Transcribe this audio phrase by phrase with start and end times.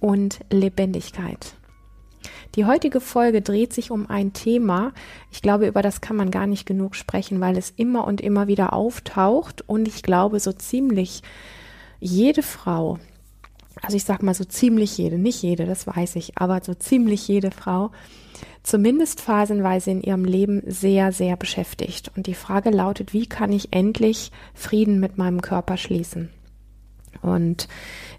[0.00, 1.54] und Lebendigkeit.
[2.56, 4.92] Die heutige Folge dreht sich um ein Thema,
[5.30, 8.48] ich glaube, über das kann man gar nicht genug sprechen, weil es immer und immer
[8.48, 11.22] wieder auftaucht und ich glaube, so ziemlich
[12.00, 12.98] jede Frau,
[13.82, 17.28] also ich sag mal so ziemlich jede, nicht jede, das weiß ich, aber so ziemlich
[17.28, 17.90] jede Frau,
[18.62, 22.10] zumindest phasenweise in ihrem Leben sehr, sehr beschäftigt.
[22.16, 26.30] Und die Frage lautet, wie kann ich endlich Frieden mit meinem Körper schließen?
[27.22, 27.68] Und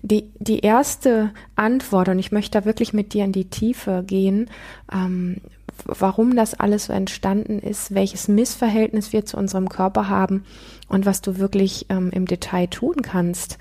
[0.02, 4.50] die, die erste Antwort, und ich möchte da wirklich mit dir in die Tiefe gehen,
[4.92, 5.38] ähm,
[5.86, 10.44] warum das alles so entstanden ist, welches Missverhältnis wir zu unserem Körper haben
[10.88, 13.58] und was du wirklich ähm, im Detail tun kannst,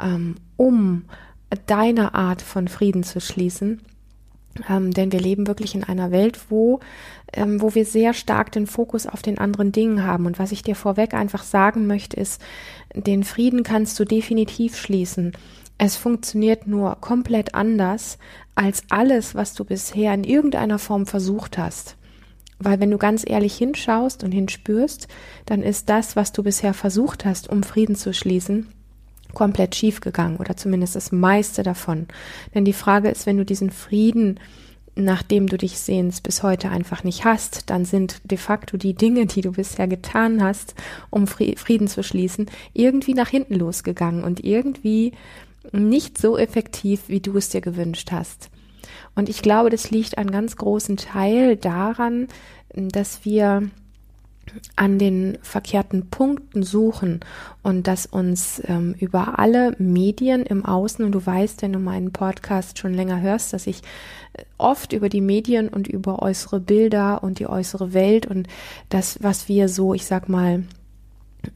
[0.00, 1.04] ähm, um
[1.66, 3.80] deine Art von Frieden zu schließen.
[4.68, 6.80] Ähm, denn wir leben wirklich in einer Welt, wo,
[7.32, 10.26] ähm, wo wir sehr stark den Fokus auf den anderen Dingen haben.
[10.26, 12.40] Und was ich dir vorweg einfach sagen möchte, ist,
[12.94, 15.32] den Frieden kannst du definitiv schließen.
[15.76, 18.18] Es funktioniert nur komplett anders
[18.54, 21.96] als alles, was du bisher in irgendeiner Form versucht hast.
[22.60, 25.08] Weil wenn du ganz ehrlich hinschaust und hinspürst,
[25.46, 28.68] dann ist das, was du bisher versucht hast, um Frieden zu schließen,
[29.34, 32.06] komplett schief gegangen oder zumindest das meiste davon.
[32.54, 34.38] Denn die Frage ist, wenn du diesen Frieden
[34.96, 39.26] nachdem du dich sehnst, bis heute einfach nicht hast, dann sind de facto die Dinge,
[39.26, 40.74] die du bisher getan hast,
[41.10, 45.12] um Frieden zu schließen, irgendwie nach hinten losgegangen und irgendwie
[45.72, 48.50] nicht so effektiv, wie du es dir gewünscht hast.
[49.14, 52.28] Und ich glaube, das liegt einen ganz großen Teil daran,
[52.74, 53.70] dass wir
[54.76, 57.20] an den verkehrten Punkten suchen
[57.62, 62.12] und dass uns ähm, über alle Medien im Außen, und du weißt, wenn du meinen
[62.12, 63.82] Podcast schon länger hörst, dass ich
[64.34, 68.48] äh, oft über die Medien und über äußere Bilder und die äußere Welt und
[68.88, 70.64] das, was wir so, ich sag mal,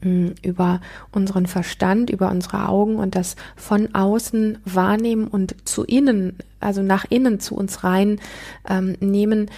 [0.01, 6.37] mm, über unseren Verstand, über unsere Augen und das von außen wahrnehmen und zu innen,
[6.59, 8.19] also nach innen zu uns rein
[8.67, 9.49] ähm, nehmen,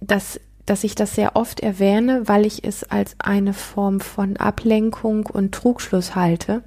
[0.00, 5.26] dass dass ich das sehr oft erwähne, weil ich es als eine Form von Ablenkung
[5.26, 6.62] und Trugschluss halte,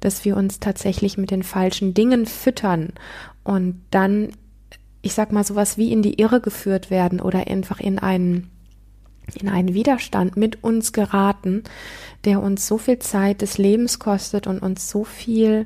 [0.00, 2.92] dass wir uns tatsächlich mit den falschen Dingen füttern
[3.42, 4.28] und dann,
[5.00, 8.50] ich sag mal, sowas wie in die Irre geführt werden oder einfach in einen
[9.40, 11.64] in einen Widerstand mit uns geraten,
[12.26, 15.64] der uns so viel Zeit des Lebens kostet und uns so viel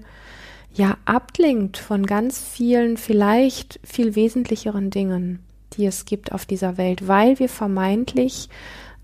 [0.72, 5.40] ja ablenkt von ganz vielen vielleicht viel wesentlicheren Dingen
[5.78, 8.50] die es gibt auf dieser Welt, weil wir vermeintlich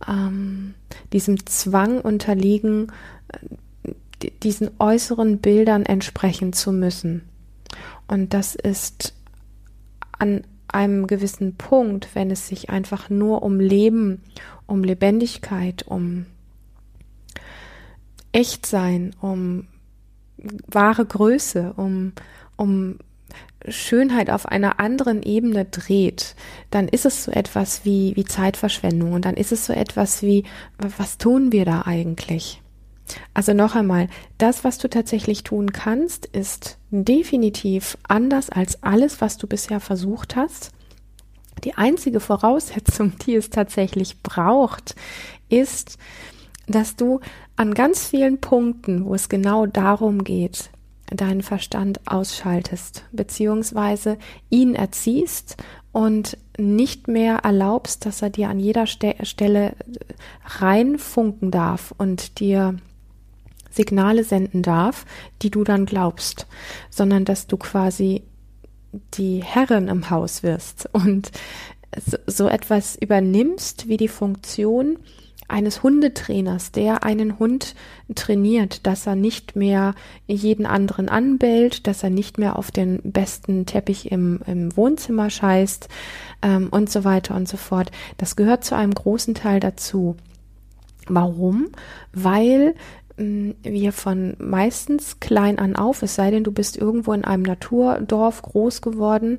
[0.06, 0.74] ähm,
[1.12, 2.92] diesem Zwang unterliegen,
[3.28, 7.22] äh, diesen äußeren Bildern entsprechen zu müssen.
[8.08, 9.14] Und das ist
[10.18, 14.22] an einem gewissen Punkt, wenn es sich einfach nur um Leben,
[14.66, 16.26] um Lebendigkeit, um
[18.32, 19.68] Echtsein, um
[20.66, 22.12] wahre Größe, um,
[22.56, 22.98] um
[23.68, 26.34] Schönheit auf einer anderen Ebene dreht,
[26.70, 30.44] dann ist es so etwas wie, wie Zeitverschwendung und dann ist es so etwas wie,
[30.78, 32.60] was tun wir da eigentlich?
[33.34, 34.08] Also noch einmal,
[34.38, 40.36] das, was du tatsächlich tun kannst, ist definitiv anders als alles, was du bisher versucht
[40.36, 40.70] hast.
[41.64, 44.94] Die einzige Voraussetzung, die es tatsächlich braucht,
[45.48, 45.98] ist,
[46.66, 47.20] dass du
[47.56, 50.70] an ganz vielen Punkten, wo es genau darum geht,
[51.10, 54.18] deinen Verstand ausschaltest, beziehungsweise
[54.50, 55.56] ihn erziehst
[55.92, 59.74] und nicht mehr erlaubst, dass er dir an jeder Ste Stelle
[60.44, 62.76] reinfunken darf und dir
[63.70, 65.04] Signale senden darf,
[65.42, 66.46] die du dann glaubst,
[66.90, 68.22] sondern dass du quasi
[69.14, 71.32] die Herrin im Haus wirst und
[72.26, 74.98] so etwas übernimmst wie die Funktion,
[75.48, 77.74] eines Hundetrainers, der einen Hund
[78.14, 79.94] trainiert, dass er nicht mehr
[80.26, 85.88] jeden anderen anbellt, dass er nicht mehr auf den besten Teppich im, im Wohnzimmer scheißt
[86.42, 87.90] ähm, und so weiter und so fort.
[88.18, 90.16] Das gehört zu einem großen Teil dazu.
[91.06, 91.68] Warum?
[92.12, 92.74] Weil
[93.16, 98.42] wir von meistens klein an auf, es sei denn, du bist irgendwo in einem Naturdorf
[98.42, 99.38] groß geworden,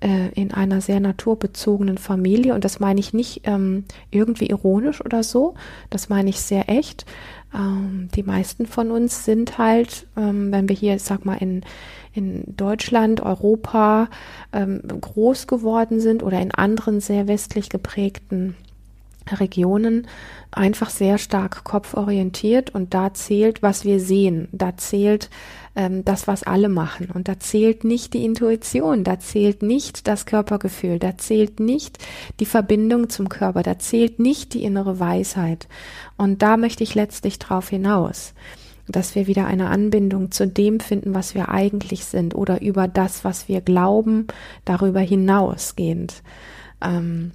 [0.00, 2.54] äh, in einer sehr naturbezogenen Familie.
[2.54, 5.54] Und das meine ich nicht ähm, irgendwie ironisch oder so,
[5.88, 7.06] das meine ich sehr echt.
[7.54, 11.62] Ähm, die meisten von uns sind halt, ähm, wenn wir hier, sag mal, in,
[12.12, 14.08] in Deutschland, Europa
[14.52, 18.56] ähm, groß geworden sind oder in anderen sehr westlich geprägten
[19.30, 20.06] Regionen
[20.50, 24.48] einfach sehr stark kopforientiert und da zählt, was wir sehen.
[24.52, 25.30] Da zählt
[25.74, 27.10] ähm, das, was alle machen.
[27.12, 31.98] Und da zählt nicht die Intuition, da zählt nicht das Körpergefühl, da zählt nicht
[32.40, 35.68] die Verbindung zum Körper, da zählt nicht die innere Weisheit.
[36.16, 38.34] Und da möchte ich letztlich drauf hinaus
[38.88, 43.24] dass wir wieder eine Anbindung zu dem finden, was wir eigentlich sind oder über das,
[43.24, 44.26] was wir glauben,
[44.64, 46.22] darüber hinausgehend.
[46.82, 47.30] Ähm,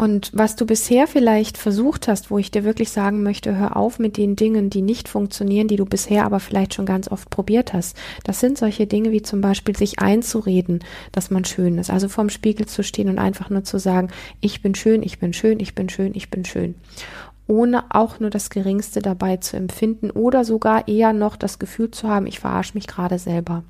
[0.00, 3.98] und was du bisher vielleicht versucht hast, wo ich dir wirklich sagen möchte, hör auf
[3.98, 7.74] mit den Dingen, die nicht funktionieren, die du bisher aber vielleicht schon ganz oft probiert
[7.74, 7.98] hast.
[8.24, 10.82] Das sind solche Dinge wie zum Beispiel sich einzureden,
[11.12, 11.90] dass man schön ist.
[11.90, 14.08] Also vorm Spiegel zu stehen und einfach nur zu sagen,
[14.40, 16.76] ich bin schön, ich bin schön, ich bin schön, ich bin schön.
[17.46, 22.08] Ohne auch nur das Geringste dabei zu empfinden oder sogar eher noch das Gefühl zu
[22.08, 23.64] haben, ich verarsche mich gerade selber.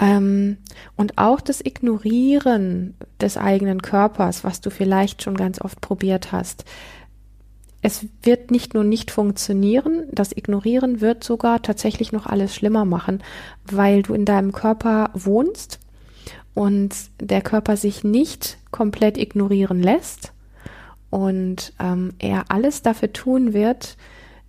[0.00, 0.56] Ähm,
[0.96, 6.64] und auch das Ignorieren des eigenen Körpers, was du vielleicht schon ganz oft probiert hast.
[7.82, 13.22] Es wird nicht nur nicht funktionieren, das Ignorieren wird sogar tatsächlich noch alles schlimmer machen,
[13.64, 15.78] weil du in deinem Körper wohnst
[16.52, 20.32] und der Körper sich nicht komplett ignorieren lässt
[21.08, 23.96] und ähm, er alles dafür tun wird,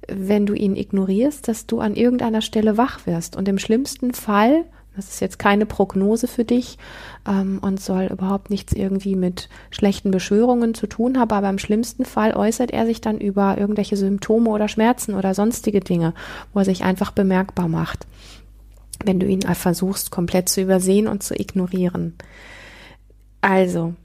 [0.08, 3.36] wenn du ihn ignorierst, dass du an irgendeiner Stelle wach wirst.
[3.36, 4.66] Und im schlimmsten Fall
[4.96, 6.78] das ist jetzt keine Prognose für dich
[7.28, 12.04] ähm, und soll überhaupt nichts irgendwie mit schlechten Beschwörungen zu tun haben, aber im schlimmsten
[12.04, 16.14] Fall äußert er sich dann über irgendwelche Symptome oder Schmerzen oder sonstige Dinge,
[16.54, 18.06] wo er sich einfach bemerkbar macht,
[19.06, 22.16] wenn du ihn versuchst komplett zu übersehen und zu ignorieren.
[23.40, 23.96] Also,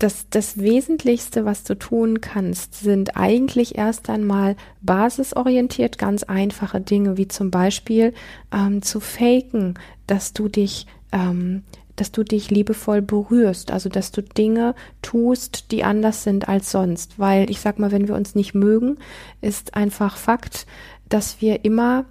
[0.00, 7.16] das, das Wesentlichste, was du tun kannst, sind eigentlich erst einmal basisorientiert ganz einfache Dinge,
[7.18, 8.14] wie zum Beispiel
[8.50, 11.62] ähm, zu faken, dass du dich ähm,
[11.96, 17.18] dass du dich liebevoll berührst, also dass du Dinge tust, die anders sind als sonst.
[17.18, 18.96] Weil ich sag mal, wenn wir uns nicht mögen,
[19.42, 20.66] ist einfach Fakt,
[21.10, 22.06] dass wir immer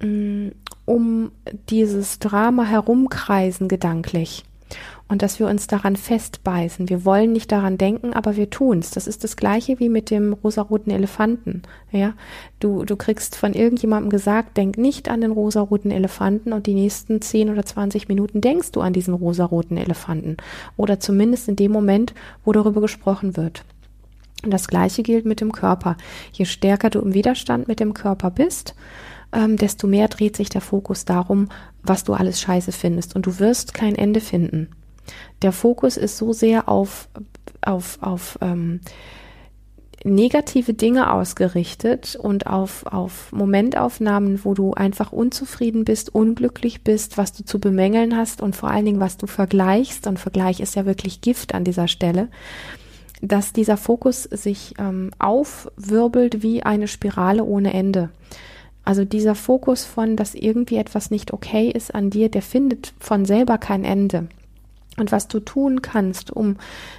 [0.00, 0.52] mh, mm,
[0.84, 1.32] um
[1.68, 4.44] dieses Drama herumkreisen gedanklich
[5.08, 6.88] und dass wir uns daran festbeißen.
[6.88, 8.90] Wir wollen nicht daran denken, aber wir tun's.
[8.90, 11.62] Das ist das gleiche wie mit dem rosaroten Elefanten.
[11.90, 12.14] Ja,
[12.60, 17.20] du, du kriegst von irgendjemandem gesagt, denk nicht an den rosaroten Elefanten und die nächsten
[17.20, 20.36] 10 oder 20 Minuten denkst du an diesen rosaroten Elefanten.
[20.76, 22.14] Oder zumindest in dem Moment,
[22.44, 23.64] wo darüber gesprochen wird.
[24.44, 25.96] Und das gleiche gilt mit dem Körper.
[26.32, 28.74] Je stärker du im Widerstand mit dem Körper bist,
[29.32, 31.48] ähm, desto mehr dreht sich der Fokus darum,
[31.82, 33.14] was du alles scheiße findest.
[33.14, 34.68] Und du wirst kein Ende finden
[35.42, 37.08] der Fokus ist so sehr auf,
[37.60, 38.80] auf, auf ähm,
[40.04, 47.32] negative Dinge ausgerichtet und auf, auf Momentaufnahmen, wo du einfach unzufrieden bist, unglücklich bist, was
[47.32, 50.06] du zu bemängeln hast und vor allen Dingen, was du vergleichst.
[50.06, 52.28] Und Vergleich ist ja wirklich Gift an dieser Stelle
[53.24, 58.10] dass dieser Fokus sich ähm, aufwirbelt wie eine Spirale ohne Ende.
[58.84, 63.24] Also dieser Fokus von, dass irgendwie etwas nicht okay ist an dir, der findet von
[63.24, 64.26] selber kein Ende
[65.02, 66.56] und was du tun kannst, um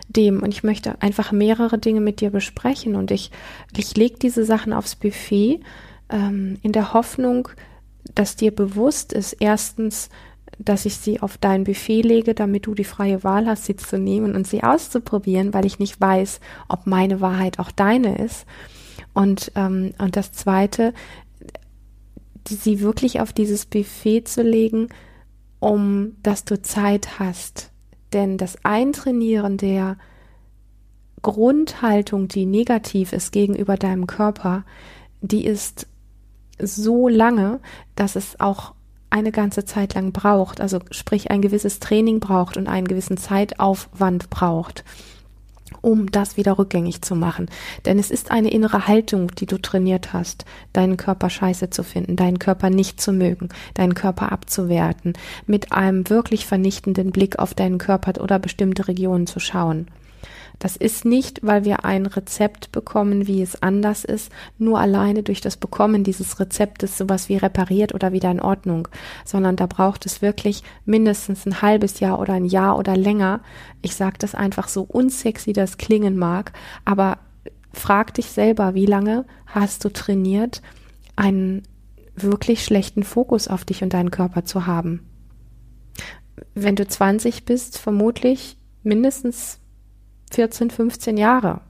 [0.08, 3.32] dem, und ich möchte einfach mehrere Dinge mit dir besprechen und ich,
[3.76, 5.62] ich lege diese Sachen aufs Buffet
[6.10, 7.48] ähm, in der Hoffnung,
[8.14, 10.10] dass dir bewusst ist, erstens,
[10.60, 13.98] dass ich sie auf dein Buffet lege, damit du die freie Wahl hast, sie zu
[13.98, 18.46] nehmen und sie auszuprobieren, weil ich nicht weiß, ob meine Wahrheit auch deine ist.
[19.14, 20.94] Und, ähm, und das Zweite,
[22.48, 24.90] die, sie wirklich auf dieses Buffet zu legen,
[25.60, 27.73] um dass du Zeit hast,
[28.14, 29.98] denn das Eintrainieren der
[31.22, 34.66] Grundhaltung, die negativ ist gegenüber deinem Körper,
[35.22, 35.88] die ist
[36.60, 37.60] so lange,
[37.96, 38.74] dass es auch
[39.10, 44.30] eine ganze Zeit lang braucht, also sprich ein gewisses Training braucht und einen gewissen Zeitaufwand
[44.30, 44.84] braucht
[45.84, 47.48] um das wieder rückgängig zu machen.
[47.86, 52.16] Denn es ist eine innere Haltung, die du trainiert hast, deinen Körper scheiße zu finden,
[52.16, 55.14] deinen Körper nicht zu mögen, deinen Körper abzuwerten,
[55.46, 59.88] mit einem wirklich vernichtenden Blick auf deinen Körper oder bestimmte Regionen zu schauen.
[60.60, 65.42] Das ist nicht, weil wir ein Rezept bekommen, wie es anders ist, nur alleine durch
[65.42, 68.88] das Bekommen dieses Rezeptes sowas wie repariert oder wieder in Ordnung,
[69.26, 73.42] sondern da braucht es wirklich mindestens ein halbes Jahr oder ein Jahr oder länger.
[73.82, 76.54] Ich sage das einfach so unsexy das klingen mag,
[76.86, 77.18] aber
[77.74, 80.62] frag dich selber, wie lange hast du trainiert,
[81.16, 81.64] einen
[82.16, 85.02] wirklich schlechten Fokus auf dich und deinen Körper zu haben?
[86.54, 89.60] Wenn du 20 bist, vermutlich mindestens
[90.34, 91.62] 14, 15 Jahre.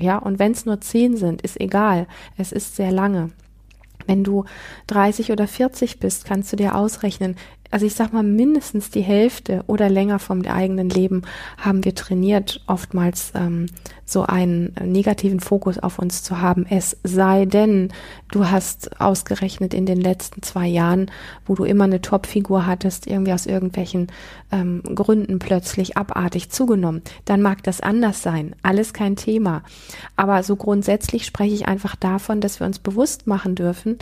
[0.00, 2.06] Ja, und wenn es nur 10 sind, ist egal.
[2.36, 3.30] Es ist sehr lange.
[4.06, 4.44] Wenn du
[4.86, 7.36] 30 oder 40 bist, kannst du dir ausrechnen,
[7.70, 11.22] also ich sag mal, mindestens die Hälfte oder länger vom eigenen Leben
[11.56, 13.66] haben wir trainiert, oftmals ähm,
[14.04, 16.66] so einen negativen Fokus auf uns zu haben.
[16.68, 17.92] Es sei denn,
[18.32, 21.10] du hast ausgerechnet in den letzten zwei Jahren,
[21.46, 24.08] wo du immer eine Topfigur hattest, irgendwie aus irgendwelchen
[24.50, 27.02] ähm, Gründen plötzlich abartig zugenommen.
[27.24, 28.56] Dann mag das anders sein.
[28.62, 29.62] Alles kein Thema.
[30.16, 33.98] Aber so grundsätzlich spreche ich einfach davon, dass wir uns bewusst machen dürfen,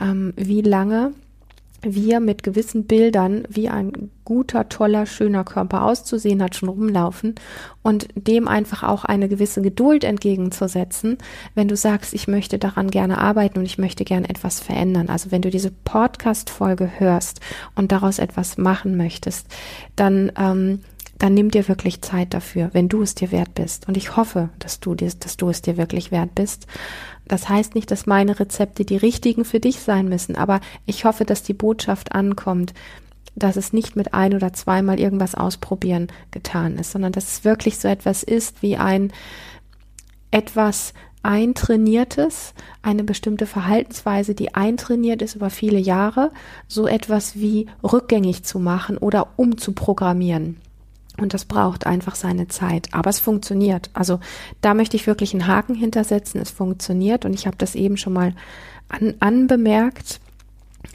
[0.00, 1.12] ähm, wie lange
[1.82, 7.34] wir mit gewissen Bildern, wie ein guter, toller, schöner Körper auszusehen hat, schon rumlaufen
[7.82, 11.18] und dem einfach auch eine gewisse Geduld entgegenzusetzen,
[11.54, 15.08] wenn du sagst, ich möchte daran gerne arbeiten und ich möchte gerne etwas verändern.
[15.08, 17.40] Also wenn du diese Podcast-Folge hörst
[17.74, 19.46] und daraus etwas machen möchtest,
[19.96, 20.80] dann ähm,
[21.20, 23.86] dann nimm dir wirklich Zeit dafür, wenn du es dir wert bist.
[23.86, 26.66] Und ich hoffe, dass du, dir, dass du es dir wirklich wert bist.
[27.28, 31.26] Das heißt nicht, dass meine Rezepte die richtigen für dich sein müssen, aber ich hoffe,
[31.26, 32.72] dass die Botschaft ankommt,
[33.36, 37.78] dass es nicht mit ein oder zweimal irgendwas ausprobieren getan ist, sondern dass es wirklich
[37.78, 39.12] so etwas ist wie ein
[40.30, 46.32] etwas eintrainiertes, eine bestimmte Verhaltensweise, die eintrainiert ist über viele Jahre,
[46.66, 50.56] so etwas wie rückgängig zu machen oder umzuprogrammieren.
[51.20, 52.88] Und das braucht einfach seine Zeit.
[52.92, 53.90] Aber es funktioniert.
[53.92, 54.20] Also
[54.60, 56.40] da möchte ich wirklich einen Haken hintersetzen.
[56.40, 57.24] Es funktioniert.
[57.24, 58.34] Und ich habe das eben schon mal
[58.88, 60.20] an, anbemerkt.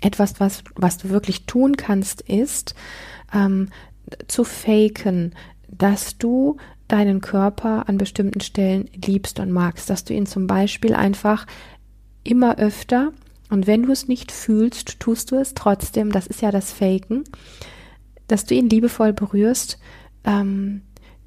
[0.01, 2.75] Etwas, was, was du wirklich tun kannst, ist
[3.33, 3.69] ähm,
[4.27, 5.33] zu faken,
[5.67, 9.89] dass du deinen Körper an bestimmten Stellen liebst und magst.
[9.89, 11.45] Dass du ihn zum Beispiel einfach
[12.23, 13.11] immer öfter
[13.49, 16.11] und wenn du es nicht fühlst, tust du es trotzdem.
[16.11, 17.23] Das ist ja das Faken,
[18.27, 19.77] dass du ihn liebevoll berührst
[20.25, 20.81] ähm,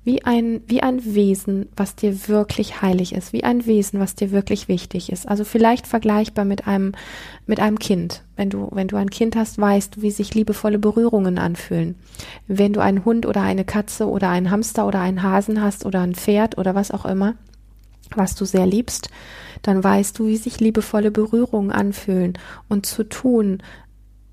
[0.09, 4.31] wie ein, wie ein Wesen, was dir wirklich heilig ist, wie ein Wesen, was dir
[4.31, 5.29] wirklich wichtig ist.
[5.29, 6.93] Also vielleicht vergleichbar mit einem,
[7.47, 8.25] mit einem Kind.
[8.35, 11.97] Wenn du, wenn du ein Kind hast, weißt du, wie sich liebevolle Berührungen anfühlen.
[12.47, 16.01] Wenn du einen Hund oder eine Katze oder einen Hamster oder einen Hasen hast oder
[16.01, 17.35] ein Pferd oder was auch immer,
[18.17, 19.11] was du sehr liebst,
[19.61, 22.39] dann weißt du, wie sich liebevolle Berührungen anfühlen
[22.69, 23.63] und zu tun,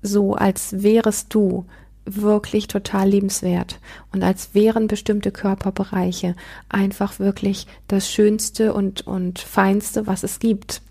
[0.00, 1.66] so als wärest du,
[2.06, 3.80] wirklich total liebenswert
[4.12, 6.34] und als wären bestimmte Körperbereiche
[6.68, 10.82] einfach wirklich das Schönste und, und Feinste, was es gibt.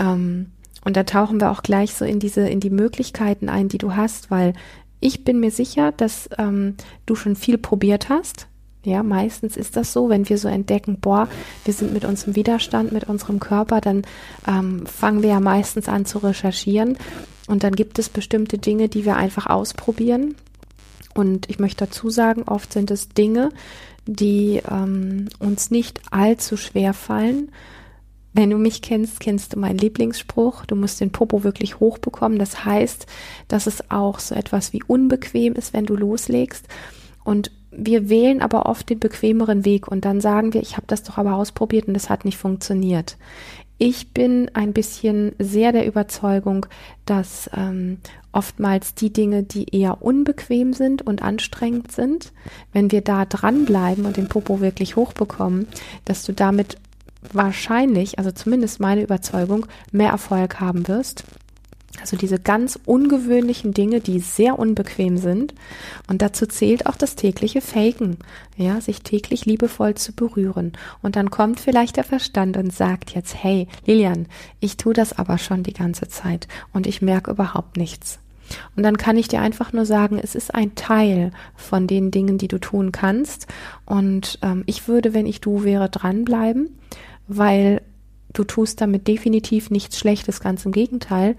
[0.00, 0.46] Ähm,
[0.84, 3.94] und da tauchen wir auch gleich so in diese, in die Möglichkeiten ein, die du
[3.94, 4.54] hast, weil
[5.00, 8.48] ich bin mir sicher, dass ähm, du schon viel probiert hast.
[8.84, 11.28] Ja, meistens ist das so, wenn wir so entdecken, boah,
[11.64, 14.02] wir sind mit unserem Widerstand, mit unserem Körper, dann
[14.46, 16.98] ähm, fangen wir ja meistens an zu recherchieren
[17.46, 20.34] und dann gibt es bestimmte Dinge, die wir einfach ausprobieren.
[21.14, 23.50] Und ich möchte dazu sagen, oft sind es Dinge,
[24.06, 27.52] die ähm, uns nicht allzu schwer fallen.
[28.32, 30.64] Wenn du mich kennst, kennst du meinen Lieblingsspruch.
[30.64, 32.38] Du musst den Popo wirklich hochbekommen.
[32.38, 33.06] Das heißt,
[33.48, 36.66] dass es auch so etwas wie unbequem ist, wenn du loslegst.
[37.24, 41.02] Und wir wählen aber oft den bequemeren Weg und dann sagen wir, ich habe das
[41.02, 43.16] doch aber ausprobiert und es hat nicht funktioniert.
[43.78, 46.66] Ich bin ein bisschen sehr der Überzeugung,
[47.04, 47.98] dass ähm,
[48.30, 52.32] oftmals die Dinge, die eher unbequem sind und anstrengend sind,
[52.72, 55.66] wenn wir da dranbleiben und den Popo wirklich hochbekommen,
[56.04, 56.76] dass du damit
[57.32, 61.24] wahrscheinlich, also zumindest meine Überzeugung, mehr Erfolg haben wirst
[62.00, 65.54] also diese ganz ungewöhnlichen Dinge, die sehr unbequem sind.
[66.08, 68.16] Und dazu zählt auch das tägliche Faken,
[68.56, 70.72] ja, sich täglich liebevoll zu berühren.
[71.02, 74.26] Und dann kommt vielleicht der Verstand und sagt jetzt, hey, Lilian,
[74.58, 78.18] ich tue das aber schon die ganze Zeit und ich merke überhaupt nichts.
[78.76, 82.38] Und dann kann ich dir einfach nur sagen, es ist ein Teil von den Dingen,
[82.38, 83.46] die du tun kannst.
[83.86, 86.76] Und ähm, ich würde, wenn ich du wäre, dranbleiben,
[87.28, 87.82] weil
[88.32, 91.36] du tust damit definitiv nichts Schlechtes, ganz im Gegenteil.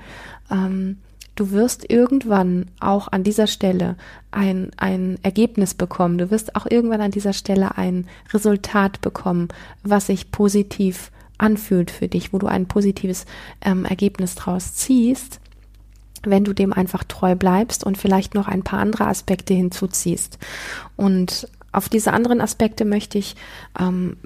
[0.52, 0.98] Ähm,
[1.36, 3.96] du wirst irgendwann auch an dieser Stelle
[4.32, 6.18] ein, ein Ergebnis bekommen.
[6.18, 9.50] Du wirst auch irgendwann an dieser Stelle ein Resultat bekommen,
[9.84, 13.26] was sich positiv anfühlt für dich, wo du ein positives
[13.62, 15.40] ähm, Ergebnis draus ziehst,
[16.24, 20.38] wenn du dem einfach treu bleibst und vielleicht noch ein paar andere Aspekte hinzuziehst.
[20.96, 23.36] Und auf diese anderen Aspekte möchte ich
[23.80, 24.18] ähm,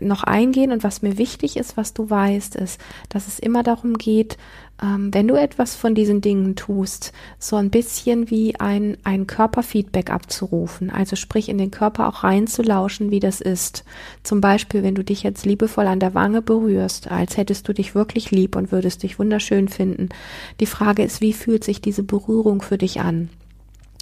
[0.00, 3.94] noch eingehen und was mir wichtig ist, was du weißt, ist, dass es immer darum
[3.94, 4.36] geht,
[4.82, 10.10] ähm, wenn du etwas von diesen Dingen tust, so ein bisschen wie ein, ein Körperfeedback
[10.10, 13.84] abzurufen, also sprich in den Körper auch reinzulauschen, wie das ist.
[14.22, 17.94] Zum Beispiel, wenn du dich jetzt liebevoll an der Wange berührst, als hättest du dich
[17.94, 20.10] wirklich lieb und würdest dich wunderschön finden.
[20.60, 23.30] Die Frage ist, wie fühlt sich diese Berührung für dich an?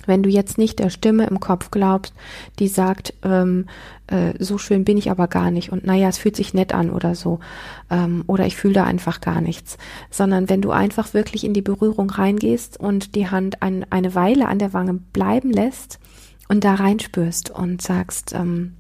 [0.07, 2.15] Wenn du jetzt nicht der Stimme im Kopf glaubst,
[2.59, 3.67] die sagt, ähm,
[4.07, 6.91] äh, so schön bin ich aber gar nicht und naja, es fühlt sich nett an
[6.91, 7.41] oder so,
[7.91, 9.79] ähm, oder ich fühle da einfach gar nichts,
[10.11, 14.49] sondern wenn du einfach wirklich in die Berührung reingehst und die Hand ein, eine Weile
[14.49, 15.99] an der Wange bleiben lässt
[16.49, 18.75] und da reinspürst und sagst, ähm,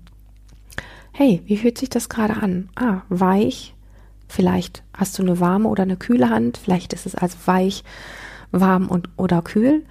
[1.12, 2.68] hey, wie fühlt sich das gerade an?
[2.74, 3.74] Ah, weich,
[4.28, 7.84] vielleicht hast du eine warme oder eine kühle Hand, vielleicht ist es also weich,
[8.50, 9.84] warm und oder kühl.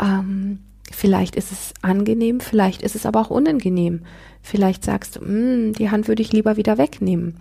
[0.00, 0.60] Ähm,
[0.90, 4.02] Vielleicht ist es angenehm, vielleicht ist es aber auch unangenehm.
[4.42, 7.36] Vielleicht sagst du, mm, die Hand würde ich lieber wieder wegnehmen.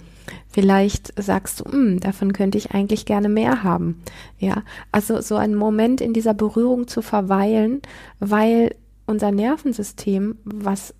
[0.47, 4.01] Vielleicht sagst du, mm, davon könnte ich eigentlich gerne mehr haben.
[4.39, 7.81] Ja, also so einen Moment in dieser Berührung zu verweilen,
[8.19, 10.93] weil unser Nervensystem, was,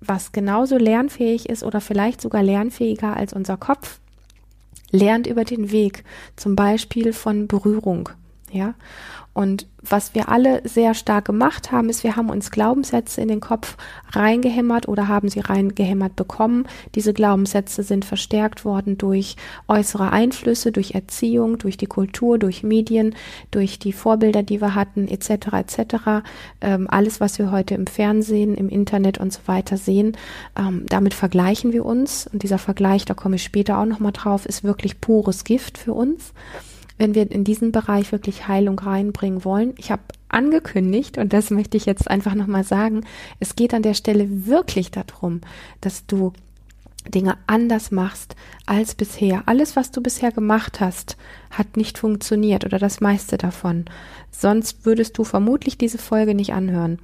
[0.00, 4.00] was genauso lernfähig ist oder vielleicht sogar lernfähiger als unser Kopf,
[4.90, 6.04] lernt über den Weg,
[6.36, 8.10] zum Beispiel von Berührung.
[8.52, 8.74] Ja,
[9.32, 13.40] und was wir alle sehr stark gemacht haben, ist, wir haben uns Glaubenssätze in den
[13.40, 13.76] Kopf
[14.10, 16.66] reingehämmert oder haben sie reingehämmert bekommen.
[16.96, 19.36] Diese Glaubenssätze sind verstärkt worden durch
[19.68, 23.14] äußere Einflüsse, durch Erziehung, durch die Kultur, durch Medien,
[23.52, 25.30] durch die Vorbilder, die wir hatten, etc.
[25.52, 25.94] etc.
[26.60, 30.16] Ähm, alles, was wir heute im Fernsehen, im Internet und so weiter sehen,
[30.58, 32.28] ähm, damit vergleichen wir uns.
[32.30, 35.94] Und dieser Vergleich, da komme ich später auch nochmal drauf, ist wirklich pures Gift für
[35.94, 36.34] uns
[37.00, 39.72] wenn wir in diesen Bereich wirklich Heilung reinbringen wollen.
[39.78, 43.04] Ich habe angekündigt, und das möchte ich jetzt einfach nochmal sagen,
[43.40, 45.40] es geht an der Stelle wirklich darum,
[45.80, 46.34] dass du
[47.08, 49.44] Dinge anders machst als bisher.
[49.46, 51.16] Alles, was du bisher gemacht hast,
[51.50, 53.86] hat nicht funktioniert oder das meiste davon.
[54.30, 56.98] Sonst würdest du vermutlich diese Folge nicht anhören.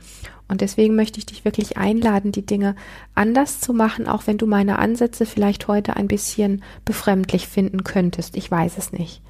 [0.47, 2.77] Und deswegen möchte ich dich wirklich einladen, die Dinge
[3.15, 8.37] anders zu machen, auch wenn du meine Ansätze vielleicht heute ein bisschen befremdlich finden könntest.
[8.37, 9.23] Ich weiß es nicht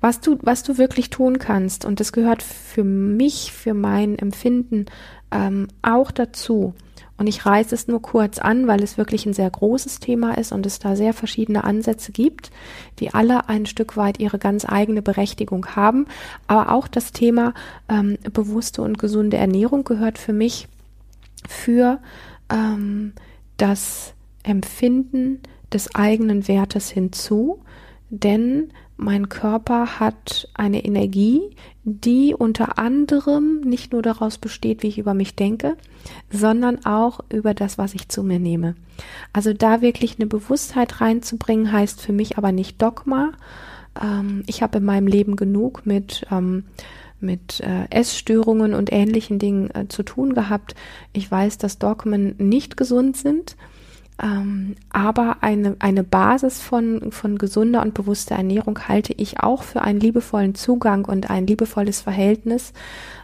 [0.00, 1.84] was du, was du wirklich tun kannst.
[1.84, 4.86] Und das gehört für mich, für mein Empfinden
[5.30, 6.74] ähm, auch dazu.
[7.20, 10.52] Und ich reiße es nur kurz an, weil es wirklich ein sehr großes Thema ist
[10.52, 12.50] und es da sehr verschiedene Ansätze gibt,
[12.98, 16.06] die alle ein Stück weit ihre ganz eigene Berechtigung haben.
[16.46, 17.52] Aber auch das Thema
[17.90, 20.66] ähm, bewusste und gesunde Ernährung gehört für mich
[21.46, 21.98] für
[22.50, 23.12] ähm,
[23.58, 27.60] das Empfinden des eigenen Wertes hinzu.
[28.08, 31.40] Denn mein Körper hat eine Energie,
[31.84, 35.76] die unter anderem nicht nur daraus besteht, wie ich über mich denke,
[36.30, 38.74] sondern auch über das, was ich zu mir nehme.
[39.32, 43.32] Also da wirklich eine Bewusstheit reinzubringen, heißt für mich aber nicht Dogma.
[44.00, 46.64] Ähm, ich habe in meinem Leben genug mit ähm,
[47.22, 50.74] mit äh, Essstörungen und ähnlichen Dingen äh, zu tun gehabt.
[51.12, 53.56] Ich weiß, dass Dogmen nicht gesund sind
[54.22, 59.82] ähm, aber eine, eine Basis von, von gesunder und bewusster Ernährung halte ich auch für
[59.82, 62.72] einen liebevollen Zugang und ein liebevolles Verhältnis,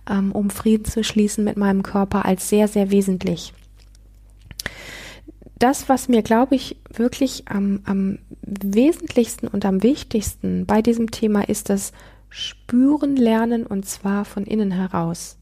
[0.08, 3.52] ähm, um Frieden zu schließen mit meinem Körper, als sehr, sehr wesentlich.
[5.58, 11.48] Das, was mir, glaube ich, wirklich am, am wesentlichsten und am wichtigsten bei diesem Thema
[11.48, 11.92] ist das
[12.28, 15.36] Spüren lernen und zwar von innen heraus.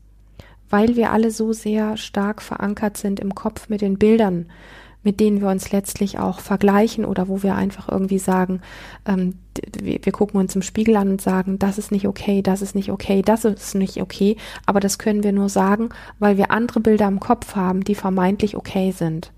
[0.71, 4.47] Weil wir alle so sehr stark verankert sind im Kopf mit den Bildern,
[5.05, 8.61] mit denen wir uns letztlich auch vergleichen oder wo wir einfach irgendwie sagen,
[9.07, 9.35] ähm,
[9.81, 12.75] wir, wir gucken uns im Spiegel an und sagen, das ist nicht okay, das ist
[12.75, 14.37] nicht okay, das ist nicht okay,
[14.67, 18.57] aber das können wir nur sagen, weil wir andere Bilder im Kopf haben, die vermeintlich
[18.57, 19.31] okay sind.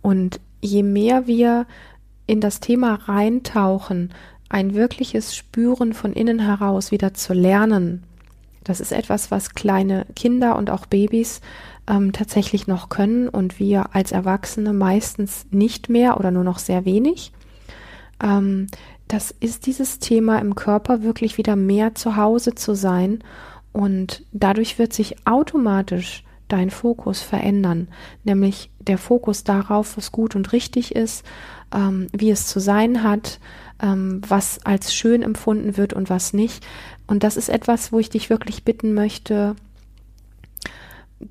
[0.00, 1.66] Und je mehr wir
[2.26, 4.14] in das Thema reintauchen,
[4.48, 8.04] ein wirkliches Spüren von innen heraus wieder zu lernen,
[8.64, 11.40] das ist etwas, was kleine Kinder und auch Babys
[11.90, 16.84] ähm, tatsächlich noch können und wir als Erwachsene meistens nicht mehr oder nur noch sehr
[16.84, 17.32] wenig.
[18.22, 18.68] Ähm,
[19.08, 23.24] das ist dieses Thema im Körper wirklich wieder mehr zu Hause zu sein
[23.72, 27.88] und dadurch wird sich automatisch dein Fokus verändern,
[28.24, 31.24] nämlich der Fokus darauf, was gut und richtig ist,
[31.74, 33.40] ähm, wie es zu sein hat,
[33.82, 36.64] ähm, was als schön empfunden wird und was nicht.
[37.06, 39.56] Und das ist etwas, wo ich dich wirklich bitten möchte,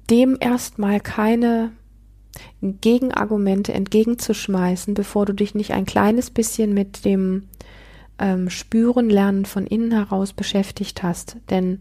[0.10, 1.72] dem erstmal keine
[2.62, 7.48] Gegenargumente entgegenzuschmeißen, bevor du dich nicht ein kleines bisschen mit dem
[8.20, 11.38] ähm, Spüren lernen von innen heraus beschäftigt hast.
[11.50, 11.80] Denn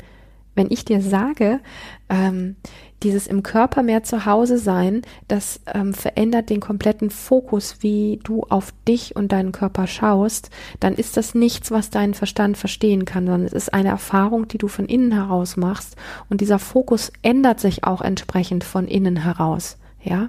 [0.58, 1.60] wenn ich dir sage,
[2.08, 2.56] ähm,
[3.04, 8.42] dieses im Körper mehr zu Hause sein, das ähm, verändert den kompletten Fokus, wie du
[8.42, 13.26] auf dich und deinen Körper schaust, dann ist das nichts, was dein Verstand verstehen kann,
[13.26, 15.94] sondern es ist eine Erfahrung, die du von innen heraus machst
[16.28, 20.28] und dieser Fokus ändert sich auch entsprechend von innen heraus, ja?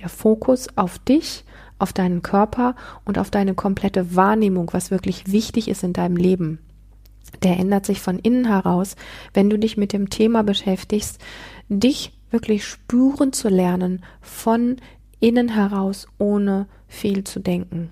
[0.00, 1.44] Der Fokus auf dich,
[1.80, 6.60] auf deinen Körper und auf deine komplette Wahrnehmung, was wirklich wichtig ist in deinem Leben
[7.42, 8.96] der ändert sich von innen heraus,
[9.34, 11.20] wenn du dich mit dem Thema beschäftigst,
[11.68, 14.76] dich wirklich spüren zu lernen von
[15.20, 17.90] innen heraus, ohne viel zu denken.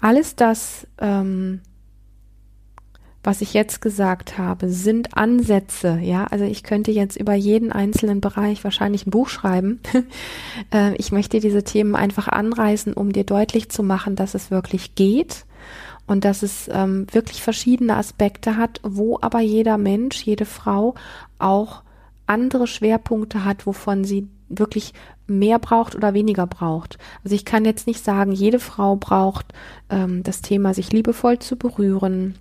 [0.00, 1.60] Alles das, ähm,
[3.24, 6.24] was ich jetzt gesagt habe, sind Ansätze, ja.
[6.26, 9.80] Also ich könnte jetzt über jeden einzelnen Bereich wahrscheinlich ein Buch schreiben.
[10.72, 14.94] äh, ich möchte diese Themen einfach anreißen, um dir deutlich zu machen, dass es wirklich
[14.94, 15.46] geht
[16.08, 20.94] und dass es ähm, wirklich verschiedene Aspekte hat, wo aber jeder Mensch, jede Frau
[21.38, 21.82] auch
[22.26, 24.94] andere Schwerpunkte hat, wovon sie wirklich
[25.26, 26.98] mehr braucht oder weniger braucht.
[27.22, 29.52] Also ich kann jetzt nicht sagen, jede Frau braucht
[29.90, 32.34] ähm, das Thema, sich liebevoll zu berühren,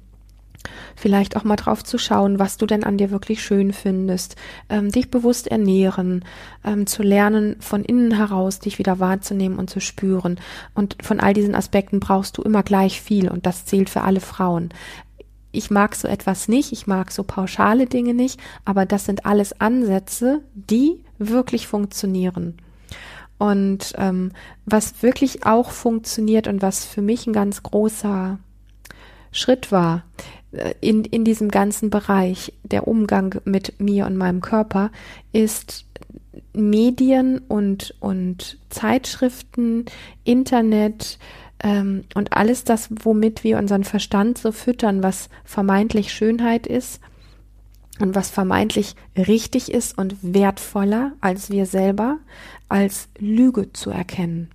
[0.95, 4.35] vielleicht auch mal drauf zu schauen, was du denn an dir wirklich schön findest,
[4.69, 6.25] ähm, dich bewusst ernähren,
[6.63, 10.39] ähm, zu lernen, von innen heraus dich wieder wahrzunehmen und zu spüren.
[10.73, 14.21] Und von all diesen Aspekten brauchst du immer gleich viel und das zählt für alle
[14.21, 14.69] Frauen.
[15.51, 19.59] Ich mag so etwas nicht, ich mag so pauschale Dinge nicht, aber das sind alles
[19.59, 22.57] Ansätze, die wirklich funktionieren.
[23.37, 24.31] Und ähm,
[24.65, 28.39] was wirklich auch funktioniert und was für mich ein ganz großer
[29.31, 30.03] Schritt war,
[30.81, 34.91] in, in diesem ganzen Bereich, der Umgang mit mir und meinem Körper,
[35.33, 35.85] ist
[36.53, 39.85] Medien und, und Zeitschriften,
[40.23, 41.19] Internet
[41.61, 47.01] ähm, und alles das, womit wir unseren Verstand so füttern, was vermeintlich Schönheit ist
[47.99, 52.17] und was vermeintlich richtig ist und wertvoller als wir selber,
[52.69, 54.49] als Lüge zu erkennen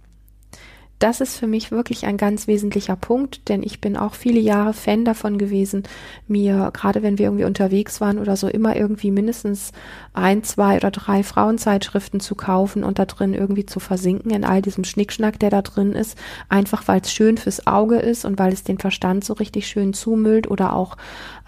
[1.03, 4.73] das ist für mich wirklich ein ganz wesentlicher Punkt, denn ich bin auch viele Jahre
[4.73, 5.83] Fan davon gewesen,
[6.29, 9.73] mir, gerade wenn wir irgendwie unterwegs waren oder so, immer irgendwie mindestens
[10.13, 14.63] ein, zwei oder drei Frauenzeitschriften zu kaufen und da drin irgendwie zu versinken in all
[14.63, 16.17] diesem Schnickschnack, der da drin ist,
[16.49, 19.95] einfach weil es schön fürs Auge ist und weil es den Verstand so richtig schön
[19.95, 20.97] zumüllt oder auch,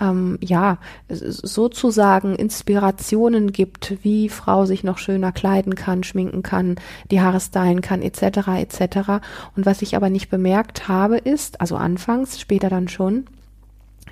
[0.01, 0.79] ähm, ja,
[1.09, 6.77] sozusagen Inspirationen gibt, wie Frau sich noch schöner kleiden kann, schminken kann,
[7.11, 9.25] die Haare stylen kann, etc., etc.
[9.57, 13.27] Und was ich aber nicht bemerkt habe, ist, also anfangs, später dann schon,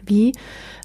[0.05, 0.33] wie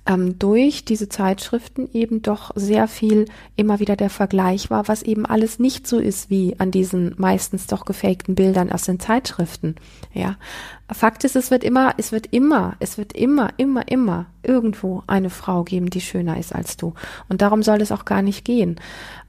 [0.08, 5.26] ähm, durch diese Zeitschriften eben doch sehr viel immer wieder der Vergleich war, was eben
[5.26, 9.76] alles nicht so ist wie an diesen meistens doch gefakten Bildern aus den Zeitschriften.
[10.14, 10.38] Ja,
[10.90, 15.30] Fakt ist, es wird immer, es wird immer, es wird immer, immer, immer irgendwo eine
[15.30, 16.94] Frau geben, die schöner ist als du.
[17.28, 18.80] Und darum soll es auch gar nicht gehen.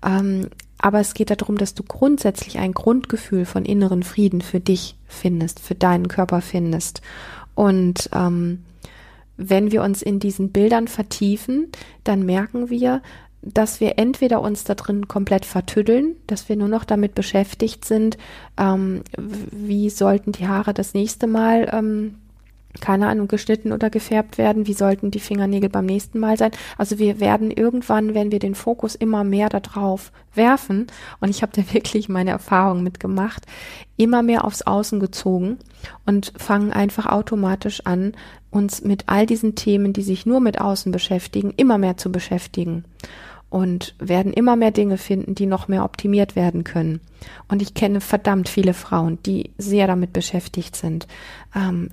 [0.07, 0.49] Ähm,
[0.81, 5.59] aber es geht darum, dass du grundsätzlich ein Grundgefühl von inneren Frieden für dich findest,
[5.59, 7.03] für deinen Körper findest.
[7.57, 8.63] Und ähm,
[9.39, 11.69] wenn wir uns in diesen Bildern vertiefen,
[12.05, 13.01] dann merken wir,
[13.41, 18.19] dass wir entweder uns da drin komplett vertüddeln, dass wir nur noch damit beschäftigt sind,
[18.59, 22.17] ähm, wie sollten die Haare das nächste Mal ähm,
[22.81, 26.53] keine Ahnung, geschnitten oder gefärbt werden, wie sollten die Fingernägel beim nächsten Mal sein.
[26.77, 30.87] Also wir werden irgendwann, wenn wir den Fokus immer mehr darauf werfen,
[31.21, 33.47] und ich habe da wirklich meine Erfahrung mitgemacht,
[33.97, 35.59] immer mehr aufs Außen gezogen
[36.07, 38.13] und fangen einfach automatisch an,
[38.51, 42.85] uns mit all diesen Themen, die sich nur mit Außen beschäftigen, immer mehr zu beschäftigen
[43.51, 47.01] und werden immer mehr Dinge finden, die noch mehr optimiert werden können.
[47.49, 51.07] Und ich kenne verdammt viele Frauen, die sehr damit beschäftigt sind,
[51.55, 51.91] ähm,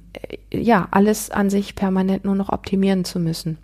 [0.51, 3.57] ja, alles an sich permanent nur noch optimieren zu müssen.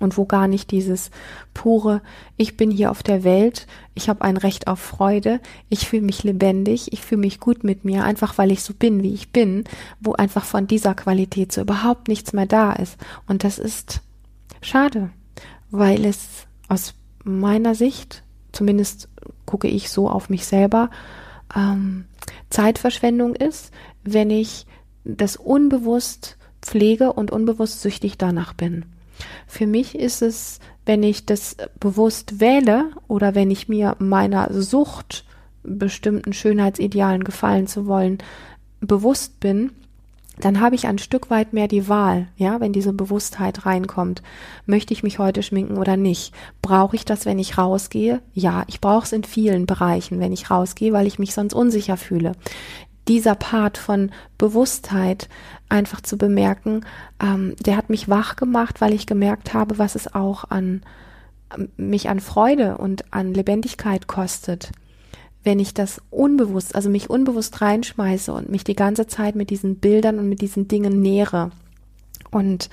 [0.00, 1.10] Und wo gar nicht dieses
[1.54, 2.00] pure,
[2.36, 6.24] ich bin hier auf der Welt, ich habe ein Recht auf Freude, ich fühle mich
[6.24, 9.64] lebendig, ich fühle mich gut mit mir, einfach weil ich so bin, wie ich bin,
[10.00, 12.96] wo einfach von dieser Qualität so überhaupt nichts mehr da ist.
[13.26, 14.00] Und das ist
[14.60, 15.10] schade,
[15.70, 19.08] weil es aus meiner Sicht, zumindest
[19.46, 20.90] gucke ich so auf mich selber,
[21.54, 22.06] ähm,
[22.50, 23.72] Zeitverschwendung ist,
[24.04, 24.66] wenn ich
[25.04, 28.84] das unbewusst pflege und unbewusst süchtig danach bin.
[29.46, 35.24] Für mich ist es, wenn ich das bewusst wähle oder wenn ich mir meiner Sucht,
[35.62, 38.18] bestimmten Schönheitsidealen gefallen zu wollen,
[38.80, 39.70] bewusst bin,
[40.40, 44.22] dann habe ich ein Stück weit mehr die Wahl, ja, wenn diese Bewusstheit reinkommt.
[44.66, 46.34] Möchte ich mich heute schminken oder nicht?
[46.62, 48.22] Brauche ich das, wenn ich rausgehe?
[48.32, 51.96] Ja, ich brauche es in vielen Bereichen, wenn ich rausgehe, weil ich mich sonst unsicher
[51.96, 52.32] fühle.
[53.08, 55.28] Dieser Part von Bewusstheit
[55.68, 56.84] einfach zu bemerken,
[57.20, 60.82] ähm, der hat mich wach gemacht, weil ich gemerkt habe, was es auch an
[61.76, 64.72] mich an Freude und an Lebendigkeit kostet,
[65.44, 69.76] wenn ich das unbewusst, also mich unbewusst reinschmeiße und mich die ganze Zeit mit diesen
[69.76, 71.50] Bildern und mit diesen Dingen nähere.
[72.30, 72.70] Und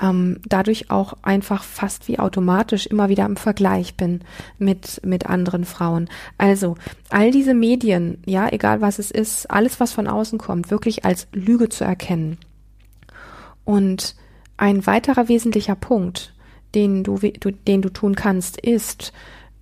[0.00, 4.20] ähm, dadurch auch einfach fast wie automatisch immer wieder im Vergleich bin
[4.58, 6.08] mit mit anderen Frauen.
[6.38, 6.76] Also
[7.10, 11.26] all diese Medien, ja, egal was es ist, alles was von außen kommt, wirklich als
[11.32, 12.38] Lüge zu erkennen.
[13.64, 14.14] Und
[14.56, 16.34] ein weiterer wesentlicher Punkt,
[16.74, 19.12] den du, den du tun kannst, ist,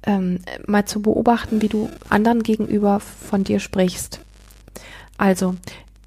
[0.05, 4.21] ähm, mal zu beobachten, wie du anderen gegenüber von dir sprichst.
[5.19, 5.57] Also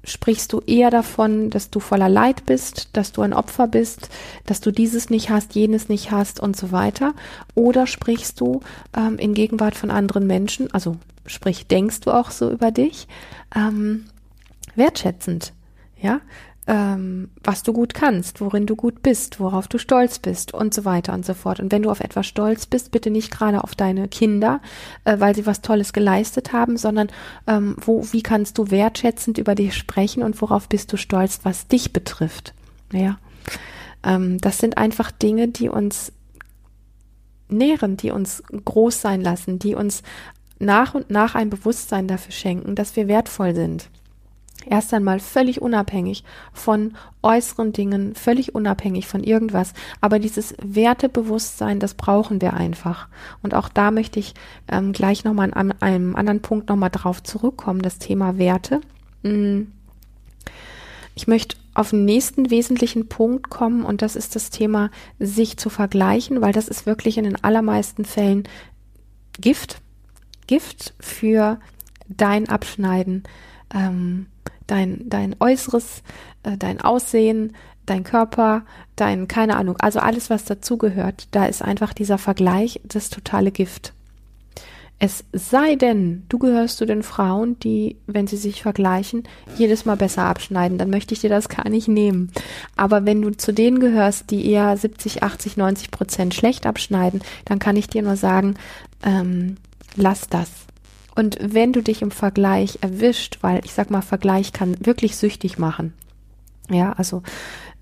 [0.04, 4.08] sprichst du eher davon, dass du voller Leid bist, dass du ein Opfer bist,
[4.46, 7.14] dass du dieses nicht hast, jenes nicht hast und so weiter?
[7.54, 8.60] Oder sprichst du
[8.96, 13.08] ähm, in Gegenwart von anderen Menschen, also sprich, denkst du auch so über dich,
[13.54, 14.06] ähm,
[14.74, 15.52] wertschätzend?
[16.00, 16.20] Ja,
[16.70, 20.84] ähm, was du gut kannst, worin du gut bist, worauf du stolz bist und so
[20.84, 21.58] weiter und so fort.
[21.58, 24.60] Und wenn du auf etwas stolz bist, bitte nicht gerade auf deine Kinder,
[25.04, 27.08] äh, weil sie was Tolles geleistet haben, sondern
[27.48, 31.66] ähm, wo, wie kannst du wertschätzend über dich sprechen und worauf bist du stolz, was
[31.66, 32.54] dich betrifft.
[32.92, 33.18] Ja,
[34.04, 36.12] ähm, das sind einfach Dinge, die uns
[37.48, 40.04] nähren, die uns groß sein lassen, die uns
[40.60, 43.90] nach und nach ein Bewusstsein dafür schenken, dass wir wertvoll sind.
[44.66, 49.72] Erst einmal völlig unabhängig von äußeren Dingen, völlig unabhängig von irgendwas.
[50.00, 53.08] Aber dieses Wertebewusstsein, das brauchen wir einfach.
[53.42, 54.34] Und auch da möchte ich
[54.68, 58.80] ähm, gleich nochmal an einem anderen Punkt nochmal drauf zurückkommen, das Thema Werte.
[59.22, 59.62] Mm.
[61.14, 65.70] Ich möchte auf den nächsten wesentlichen Punkt kommen und das ist das Thema, sich zu
[65.70, 68.44] vergleichen, weil das ist wirklich in den allermeisten Fällen
[69.40, 69.80] Gift.
[70.46, 71.60] Gift für
[72.08, 73.22] dein Abschneiden.
[73.72, 74.26] Ähm,
[74.70, 76.02] dein, dein Äußeres,
[76.42, 77.54] äh, dein Aussehen,
[77.86, 78.62] dein Körper,
[78.96, 83.92] dein, keine Ahnung, also alles, was dazugehört, da ist einfach dieser Vergleich das totale Gift.
[85.02, 89.22] Es sei denn, du gehörst zu den Frauen, die, wenn sie sich vergleichen,
[89.56, 92.30] jedes Mal besser abschneiden, dann möchte ich dir das gar nicht nehmen.
[92.76, 97.58] Aber wenn du zu denen gehörst, die eher 70, 80, 90 Prozent schlecht abschneiden, dann
[97.58, 98.56] kann ich dir nur sagen,
[99.02, 99.56] ähm,
[99.96, 100.50] lass das.
[101.14, 105.58] Und wenn du dich im Vergleich erwischt, weil ich sag mal, Vergleich kann wirklich süchtig
[105.58, 105.92] machen.
[106.70, 107.22] Ja, also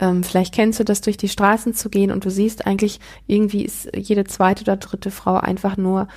[0.01, 3.65] ähm, vielleicht kennst du das, durch die Straßen zu gehen und du siehst eigentlich, irgendwie
[3.65, 6.09] ist jede zweite oder dritte Frau einfach nur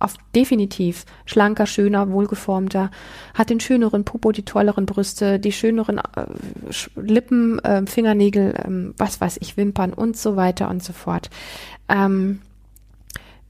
[0.00, 2.90] auf definitiv schlanker, schöner, wohlgeformter,
[3.34, 6.26] hat den schöneren Popo, die tolleren Brüste, die schöneren äh,
[6.94, 11.30] Lippen, äh, Fingernägel, äh, was weiß ich, Wimpern und so weiter und so fort.
[11.88, 12.40] Ähm,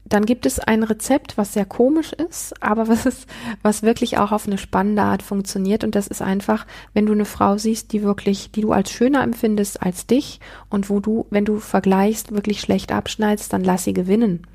[0.09, 3.27] dann gibt es ein Rezept, was sehr komisch ist, aber was ist,
[3.61, 5.83] was wirklich auch auf eine spannende Art funktioniert.
[5.83, 9.23] Und das ist einfach, wenn du eine Frau siehst, die wirklich, die du als schöner
[9.23, 13.93] empfindest als dich und wo du, wenn du vergleichst, wirklich schlecht abschneidest, dann lass sie
[13.93, 14.47] gewinnen.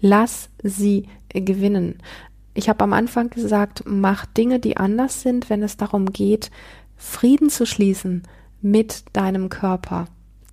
[0.00, 1.98] Lass sie gewinnen.
[2.54, 6.50] Ich habe am Anfang gesagt, mach Dinge, die anders sind, wenn es darum geht,
[6.96, 8.22] Frieden zu schließen
[8.60, 10.06] mit deinem Körper.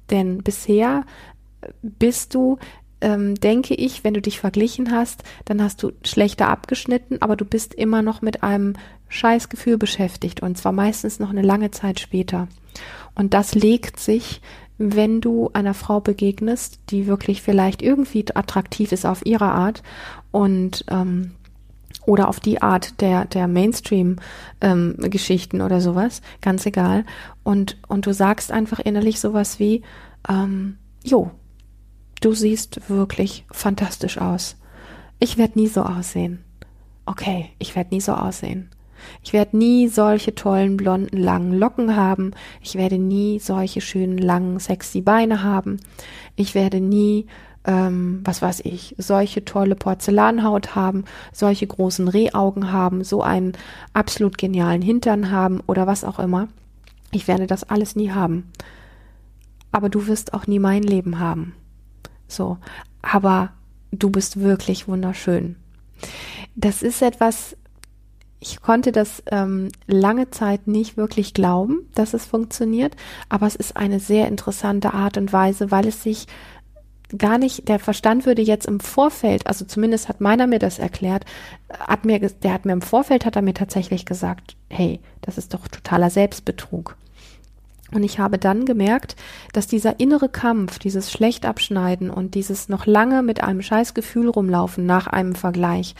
[0.09, 1.05] Denn bisher
[1.81, 2.57] bist du
[3.01, 7.45] ähm, denke ich, wenn du dich verglichen hast, dann hast du schlechter abgeschnitten, aber du
[7.45, 8.73] bist immer noch mit einem
[9.07, 12.47] Scheißgefühl beschäftigt und zwar meistens noch eine lange Zeit später.
[13.15, 14.41] Und das legt sich,
[14.77, 19.83] wenn du einer Frau begegnest, die wirklich vielleicht irgendwie attraktiv ist auf ihre Art
[20.31, 21.31] und ähm,
[22.05, 24.17] oder auf die Art der der Mainstream
[24.61, 24.95] ähm,
[25.53, 27.05] oder sowas, ganz egal.
[27.43, 29.83] Und und du sagst einfach innerlich sowas wie
[30.29, 31.31] ähm, Jo,
[32.21, 34.57] Du siehst wirklich fantastisch aus.
[35.19, 36.43] Ich werde nie so aussehen.
[37.05, 38.69] Okay, ich werde nie so aussehen.
[39.23, 42.31] Ich werde nie solche tollen blonden langen Locken haben.
[42.61, 45.79] Ich werde nie solche schönen langen sexy Beine haben.
[46.35, 47.25] Ich werde nie
[47.65, 53.53] ähm, was weiß ich, solche tolle Porzellanhaut haben, solche großen Rehaugen haben, so einen
[53.93, 56.47] absolut genialen Hintern haben oder was auch immer.
[57.11, 58.51] Ich werde das alles nie haben.
[59.71, 61.53] Aber du wirst auch nie mein Leben haben.
[62.29, 62.57] So,
[63.01, 63.51] aber
[63.91, 65.57] du bist wirklich wunderschön.
[66.55, 67.57] Das ist etwas,
[68.39, 72.95] ich konnte das ähm, lange Zeit nicht wirklich glauben, dass es funktioniert,
[73.27, 76.27] aber es ist eine sehr interessante Art und Weise, weil es sich
[77.17, 81.25] gar nicht, der Verstand würde jetzt im Vorfeld, also zumindest hat meiner mir das erklärt,
[81.79, 85.53] hat mir, der hat mir im Vorfeld, hat er mir tatsächlich gesagt, hey, das ist
[85.53, 86.95] doch totaler Selbstbetrug.
[87.93, 89.15] Und ich habe dann gemerkt,
[89.53, 95.07] dass dieser innere Kampf, dieses Schlechtabschneiden und dieses noch lange mit einem Scheißgefühl rumlaufen nach
[95.07, 95.95] einem Vergleich,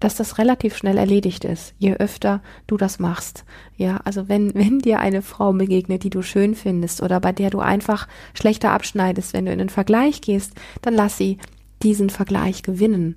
[0.00, 3.44] dass das relativ schnell erledigt ist, je öfter du das machst.
[3.76, 7.50] Ja, also wenn, wenn dir eine Frau begegnet, die du schön findest oder bei der
[7.50, 11.38] du einfach schlechter abschneidest, wenn du in den Vergleich gehst, dann lass sie.
[11.82, 13.16] diesen Vergleich gewinnen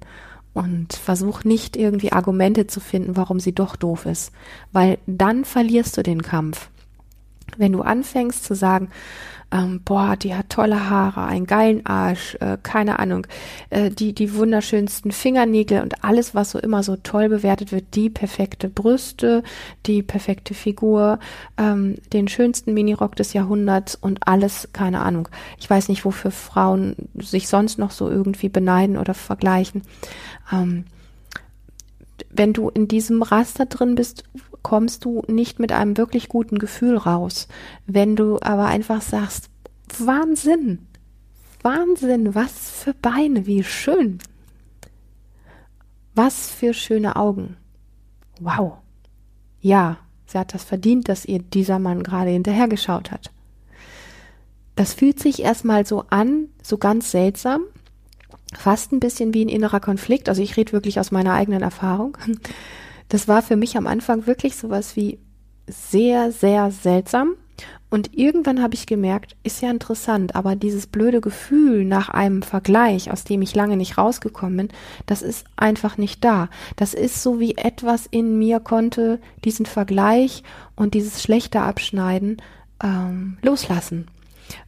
[0.53, 4.34] und versuch nicht irgendwie Argumente zu finden, warum sie doch doof ist,
[4.73, 6.69] weil dann verlierst du den Kampf.
[7.60, 8.89] Wenn du anfängst zu sagen,
[9.52, 13.26] ähm, boah, die hat tolle Haare, einen geilen Arsch, äh, keine Ahnung,
[13.69, 18.10] äh, die, die wunderschönsten Fingernägel und alles, was so immer so toll bewertet wird, die
[18.10, 19.43] perfekte Brüste,
[19.88, 21.19] die perfekte Figur,
[21.58, 25.28] ähm, den schönsten Minirock des Jahrhunderts und alles, keine Ahnung.
[25.58, 29.82] Ich weiß nicht, wofür Frauen sich sonst noch so irgendwie beneiden oder vergleichen.
[30.54, 30.86] Ähm,
[32.30, 34.24] wenn du in diesem Raster drin bist,
[34.63, 37.48] kommst du nicht mit einem wirklich guten Gefühl raus.
[37.86, 39.50] Wenn du aber einfach sagst,
[39.98, 40.88] Wahnsinn,
[41.62, 44.19] Wahnsinn, was für Beine, wie schön.
[46.15, 47.58] Was für schöne Augen.
[48.39, 48.78] Wow.
[49.62, 53.32] Ja, sie hat das verdient, dass ihr dieser Mann gerade hinterhergeschaut hat.
[54.76, 57.63] Das fühlt sich erstmal so an, so ganz seltsam,
[58.54, 60.30] fast ein bisschen wie ein innerer Konflikt.
[60.30, 62.17] Also ich rede wirklich aus meiner eigenen Erfahrung
[63.10, 65.19] das war für mich am Anfang wirklich sowas wie
[65.67, 67.36] sehr, sehr seltsam.
[67.91, 73.12] Und irgendwann habe ich gemerkt, ist ja interessant, aber dieses blöde Gefühl nach einem Vergleich,
[73.12, 74.69] aus dem ich lange nicht rausgekommen bin,
[75.08, 76.50] das ist einfach nicht da.
[76.76, 80.43] Das ist so wie etwas in mir konnte diesen Vergleich
[80.76, 82.38] und dieses schlechte Abschneiden
[82.84, 84.08] ähm, loslassen.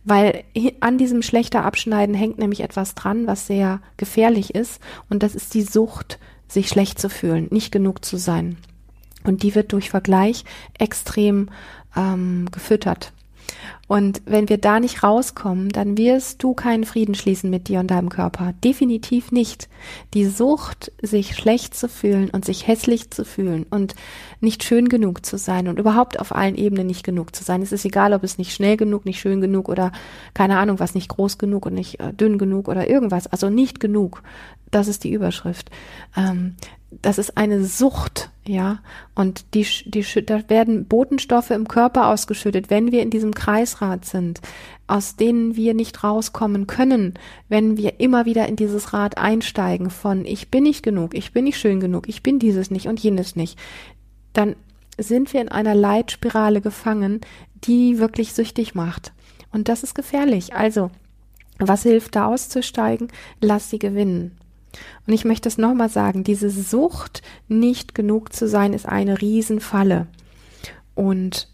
[0.04, 0.43] Weil
[0.80, 5.54] an diesem schlechter Abschneiden hängt nämlich etwas dran, was sehr gefährlich ist, und das ist
[5.54, 6.19] die Sucht
[6.51, 8.57] sich schlecht zu fühlen, nicht genug zu sein.
[9.23, 10.43] Und die wird durch Vergleich
[10.77, 11.49] extrem
[11.95, 13.13] ähm, gefüttert.
[13.91, 17.91] Und wenn wir da nicht rauskommen, dann wirst du keinen Frieden schließen mit dir und
[17.91, 18.54] deinem Körper.
[18.63, 19.67] Definitiv nicht.
[20.13, 23.95] Die Sucht, sich schlecht zu fühlen und sich hässlich zu fühlen und
[24.39, 27.62] nicht schön genug zu sein und überhaupt auf allen Ebenen nicht genug zu sein.
[27.62, 29.91] Es ist egal, ob es nicht schnell genug, nicht schön genug oder
[30.34, 33.27] keine Ahnung was, nicht groß genug und nicht äh, dünn genug oder irgendwas.
[33.27, 34.23] Also nicht genug.
[34.71, 35.69] Das ist die Überschrift.
[36.15, 36.56] Ähm,
[37.01, 38.80] das ist eine Sucht, ja.
[39.15, 43.34] Und die, die, da werden Botenstoffe im Körper ausgeschüttet, wenn wir in diesem
[43.81, 44.41] Kreisrad sind,
[44.87, 47.15] aus denen wir nicht rauskommen können,
[47.49, 51.45] wenn wir immer wieder in dieses Rad einsteigen von ich bin nicht genug, ich bin
[51.45, 53.57] nicht schön genug, ich bin dieses nicht und jenes nicht.
[54.33, 54.55] Dann
[54.97, 57.21] sind wir in einer Leitspirale gefangen,
[57.63, 59.13] die wirklich süchtig macht.
[59.51, 60.53] Und das ist gefährlich.
[60.53, 60.91] Also,
[61.57, 63.07] was hilft da auszusteigen?
[63.39, 64.37] Lass sie gewinnen.
[65.05, 70.07] Und ich möchte es nochmal sagen, diese Sucht, nicht genug zu sein, ist eine Riesenfalle.
[70.95, 71.50] Und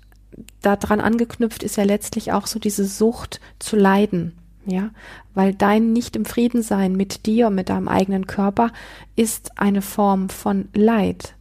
[0.62, 4.34] daran angeknüpft ist ja letztlich auch so diese Sucht zu leiden.
[4.66, 4.90] Ja,
[5.34, 8.72] weil dein nicht im Frieden sein mit dir und mit deinem eigenen Körper
[9.16, 11.36] ist eine Form von Leid.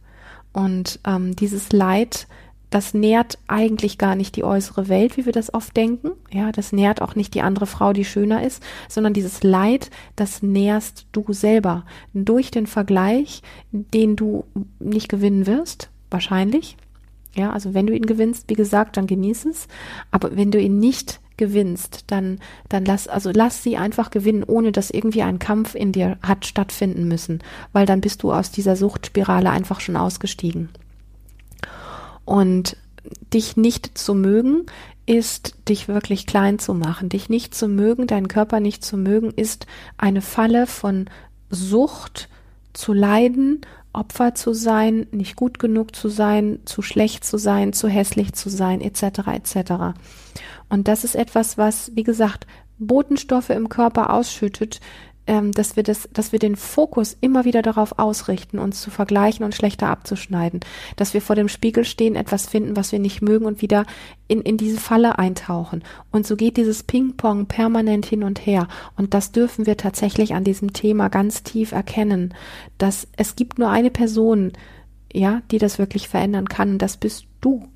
[0.53, 2.27] Und ähm, dieses Leid
[2.69, 6.11] das nährt eigentlich gar nicht die äußere Welt, wie wir das oft denken.
[6.31, 10.43] Ja, das nährt auch nicht die andere Frau, die schöner ist, sondern dieses Leid, das
[10.43, 14.43] nährst du selber durch den Vergleich, den du
[14.79, 16.75] nicht gewinnen wirst, wahrscheinlich.
[17.37, 19.67] Ja, also wenn du ihn gewinnst, wie gesagt, dann genieß es.
[20.11, 24.71] Aber wenn du ihn nicht gewinnst, dann, dann lass, also lass sie einfach gewinnen, ohne
[24.71, 28.75] dass irgendwie ein Kampf in dir hat stattfinden müssen, weil dann bist du aus dieser
[28.75, 30.69] Suchtspirale einfach schon ausgestiegen.
[32.25, 32.75] Und
[33.33, 34.65] dich nicht zu mögen,
[35.05, 37.07] ist dich wirklich klein zu machen.
[37.07, 39.65] Dich nicht zu mögen, deinen Körper nicht zu mögen, ist
[39.97, 41.05] eine Falle von
[41.49, 42.27] Sucht
[42.73, 43.61] zu leiden,
[43.97, 48.49] Opfer zu sein, nicht gut genug zu sein, zu schlecht zu sein, zu hässlich zu
[48.49, 49.27] sein, etc.
[49.33, 49.71] etc.
[50.69, 52.45] Und das ist etwas, was, wie gesagt,
[52.79, 54.79] Botenstoffe im Körper ausschüttet,
[55.27, 59.45] ähm, dass wir das, dass wir den Fokus immer wieder darauf ausrichten, uns zu vergleichen
[59.45, 60.61] und schlechter abzuschneiden,
[60.95, 63.85] dass wir vor dem Spiegel stehen, etwas finden, was wir nicht mögen und wieder
[64.27, 65.83] in, in diese Falle eintauchen.
[66.11, 68.67] Und so geht dieses Ping-Pong permanent hin und her.
[68.95, 72.33] Und das dürfen wir tatsächlich an diesem Thema ganz tief erkennen,
[72.77, 74.53] dass es gibt nur eine Person,
[75.13, 76.77] ja, die das wirklich verändern kann.
[76.77, 77.67] Das bist du.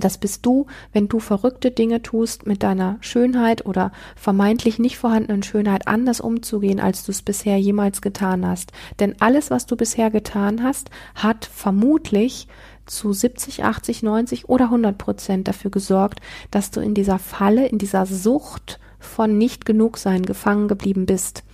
[0.00, 5.42] Das bist du, wenn du verrückte Dinge tust, mit deiner Schönheit oder vermeintlich nicht vorhandenen
[5.42, 8.72] Schönheit anders umzugehen, als du es bisher jemals getan hast.
[8.98, 12.48] Denn alles, was du bisher getan hast, hat vermutlich
[12.86, 17.78] zu 70, 80, 90 oder 100 Prozent dafür gesorgt, dass du in dieser Falle, in
[17.78, 21.44] dieser Sucht von nicht genug sein gefangen geblieben bist.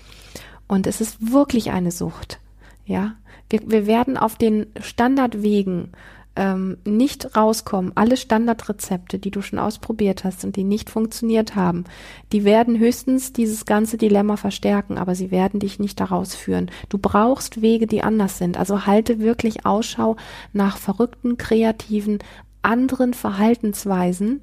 [0.66, 2.40] Und es ist wirklich eine Sucht.
[2.84, 3.14] Ja,
[3.48, 5.92] wir, wir werden auf den Standardwegen
[6.40, 11.84] ähm, nicht rauskommen, alle Standardrezepte, die du schon ausprobiert hast und die nicht funktioniert haben,
[12.32, 16.70] die werden höchstens dieses ganze Dilemma verstärken, aber sie werden dich nicht daraus führen.
[16.88, 18.56] Du brauchst Wege, die anders sind.
[18.56, 20.16] Also halte wirklich Ausschau
[20.54, 22.20] nach verrückten, kreativen,
[22.62, 24.40] anderen Verhaltensweisen,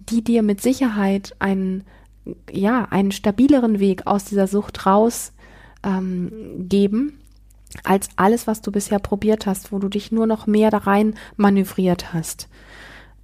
[0.00, 1.84] die dir mit Sicherheit einen,
[2.50, 5.32] ja, einen stabileren Weg aus dieser Sucht raus
[5.84, 6.32] ähm,
[6.68, 7.20] geben
[7.84, 11.14] als alles, was du bisher probiert hast, wo du dich nur noch mehr da rein
[11.36, 12.48] manövriert hast.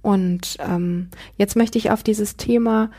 [0.01, 2.91] Und ähm, jetzt möchte ich auf dieses Thema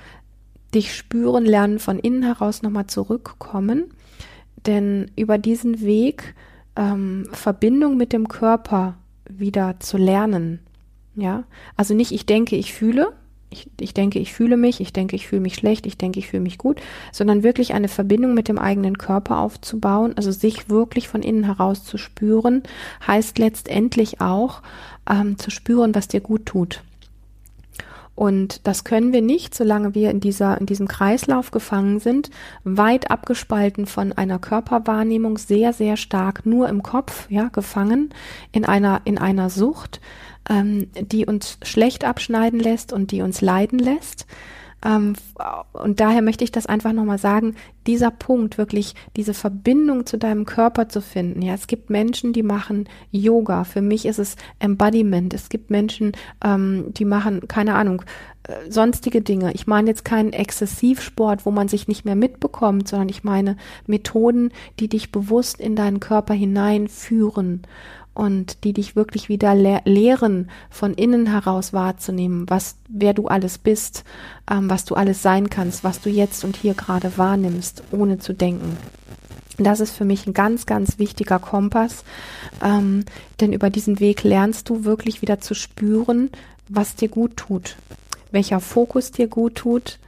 [0.75, 3.93] dich spüren lernen von innen heraus nochmal zurückkommen,
[4.67, 6.35] denn über diesen Weg
[6.77, 8.97] ähm, Verbindung mit dem Körper
[9.29, 10.61] wieder zu lernen.
[11.15, 11.45] Ja,
[11.77, 13.13] also nicht ich denke, ich fühle,
[13.55, 16.29] ich, ich denke, ich fühle mich, ich denke, ich fühle mich schlecht, ich denke, ich
[16.29, 16.81] fühle mich gut,
[17.13, 21.85] sondern wirklich eine Verbindung mit dem eigenen Körper aufzubauen, also sich wirklich von innen heraus
[21.85, 22.65] zu spüren,
[23.07, 24.63] heißt letztendlich auch
[25.09, 26.83] ähm, zu spüren, was dir gut tut.
[28.17, 32.31] Und das können wir nicht, solange wir in dieser, in diesem Kreislauf gefangen sind,
[32.63, 38.11] weit abgespalten von einer Körperwahrnehmung, sehr, sehr stark nur im Kopf, ja, gefangen
[38.53, 40.01] in einer, in einer Sucht,
[40.49, 44.27] ähm, die uns schlecht abschneiden lässt und die uns leiden lässt.
[44.85, 45.15] Ähm,
[45.73, 50.45] und daher möchte ich das einfach nochmal sagen, dieser Punkt, wirklich diese Verbindung zu deinem
[50.45, 51.43] Körper zu finden.
[51.43, 53.65] Ja, es gibt Menschen, die machen Yoga.
[53.65, 55.33] Für mich ist es Embodiment.
[55.33, 56.13] Es gibt Menschen,
[56.45, 58.03] ähm, die machen, keine Ahnung,
[58.47, 59.53] äh, sonstige Dinge.
[59.55, 64.51] Ich meine jetzt keinen Exzessivsport, wo man sich nicht mehr mitbekommt, sondern ich meine Methoden,
[64.81, 67.63] die dich bewusst in deinen Körper hineinführen
[68.15, 73.59] und die dich wirklich wieder lehr lehren, von innen heraus wahrzunehmen, was, wer du alles
[73.59, 74.05] bist,
[74.51, 78.33] ähm, was du alles sein kannst, was du jetzt und hier gerade wahrnimmst, ohne zu
[78.33, 78.77] denken.
[79.59, 82.05] Das ist für mich ein ganz, ganz wichtiger Kompass,
[82.63, 83.05] ähm,
[83.41, 86.31] denn über diesen Weg lernst du wirklich wieder zu spüren,
[86.69, 87.77] was dir gut tut,
[88.33, 89.99] welcher Fokus dir gut tut,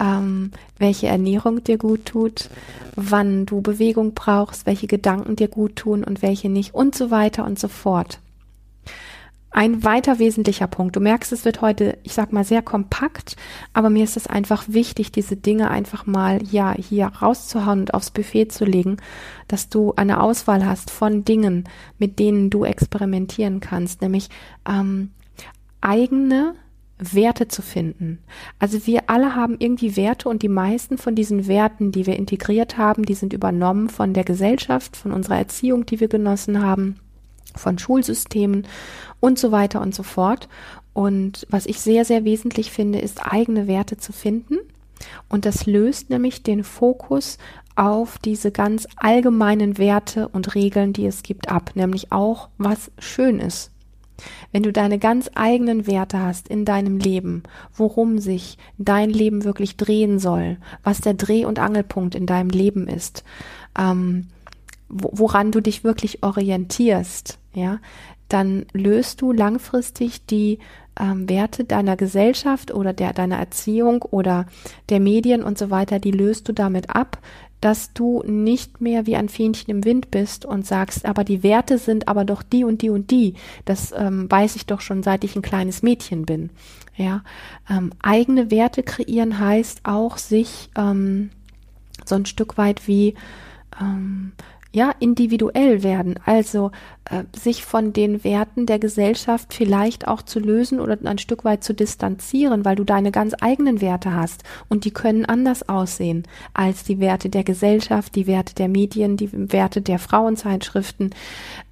[0.00, 2.48] ähm, welche Ernährung dir gut tut,
[2.96, 7.44] wann du Bewegung brauchst, welche Gedanken dir gut tun und welche nicht und so weiter
[7.44, 8.20] und so fort.
[9.52, 10.94] Ein weiter wesentlicher Punkt.
[10.94, 13.34] Du merkst, es wird heute, ich sag mal, sehr kompakt,
[13.72, 18.12] aber mir ist es einfach wichtig, diese Dinge einfach mal, ja, hier rauszuhauen und aufs
[18.12, 18.98] Buffet zu legen,
[19.48, 21.64] dass du eine Auswahl hast von Dingen,
[21.98, 24.28] mit denen du experimentieren kannst, nämlich
[24.68, 25.10] ähm,
[25.80, 26.54] eigene
[27.00, 28.18] Werte zu finden.
[28.58, 32.76] Also wir alle haben irgendwie Werte und die meisten von diesen Werten, die wir integriert
[32.78, 36.96] haben, die sind übernommen von der Gesellschaft, von unserer Erziehung, die wir genossen haben,
[37.56, 38.66] von Schulsystemen
[39.18, 40.48] und so weiter und so fort.
[40.92, 44.56] Und was ich sehr, sehr wesentlich finde, ist eigene Werte zu finden.
[45.28, 47.38] Und das löst nämlich den Fokus
[47.76, 53.38] auf diese ganz allgemeinen Werte und Regeln, die es gibt, ab, nämlich auch, was schön
[53.38, 53.70] ist,
[54.52, 57.42] wenn du deine ganz eigenen Werte hast in deinem Leben,
[57.74, 62.88] worum sich dein Leben wirklich drehen soll, was der Dreh- und Angelpunkt in deinem Leben
[62.88, 63.24] ist,
[63.78, 64.28] ähm,
[64.88, 67.78] woran du dich wirklich orientierst, ja,
[68.28, 70.58] dann löst du langfristig die
[70.98, 74.46] ähm, Werte deiner Gesellschaft oder der deiner Erziehung oder
[74.88, 77.18] der Medien und so weiter, die löst du damit ab,
[77.60, 81.78] dass du nicht mehr wie ein Fähnchen im Wind bist und sagst, aber die Werte
[81.78, 83.34] sind aber doch die und die und die.
[83.64, 86.50] Das ähm, weiß ich doch schon, seit ich ein kleines Mädchen bin.
[86.96, 87.22] Ja,
[87.68, 91.30] ähm, eigene Werte kreieren heißt auch sich ähm,
[92.04, 93.14] so ein Stück weit wie
[93.80, 94.32] ähm,
[94.72, 96.70] ja, individuell werden, also
[97.04, 101.64] äh, sich von den Werten der Gesellschaft vielleicht auch zu lösen oder ein Stück weit
[101.64, 106.22] zu distanzieren, weil du deine ganz eigenen Werte hast und die können anders aussehen
[106.54, 111.10] als die Werte der Gesellschaft, die Werte der Medien, die Werte der Frauenzeitschriften,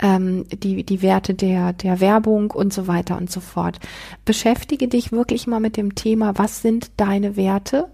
[0.03, 3.79] ähm, die, die Werte der, der Werbung und so weiter und so fort.
[4.25, 7.89] Beschäftige dich wirklich mal mit dem Thema, was sind deine Werte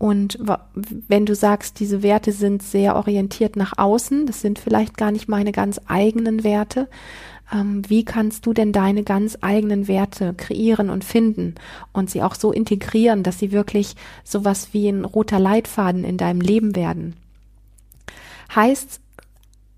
[0.00, 0.38] und
[1.08, 5.28] wenn du sagst, diese Werte sind sehr orientiert nach außen, das sind vielleicht gar nicht
[5.28, 6.88] meine ganz eigenen Werte,
[7.52, 11.56] ähm, wie kannst du denn deine ganz eigenen Werte kreieren und finden
[11.92, 13.94] und sie auch so integrieren, dass sie wirklich
[14.24, 17.14] sowas wie ein roter Leitfaden in deinem Leben werden?
[18.54, 19.00] Heißt,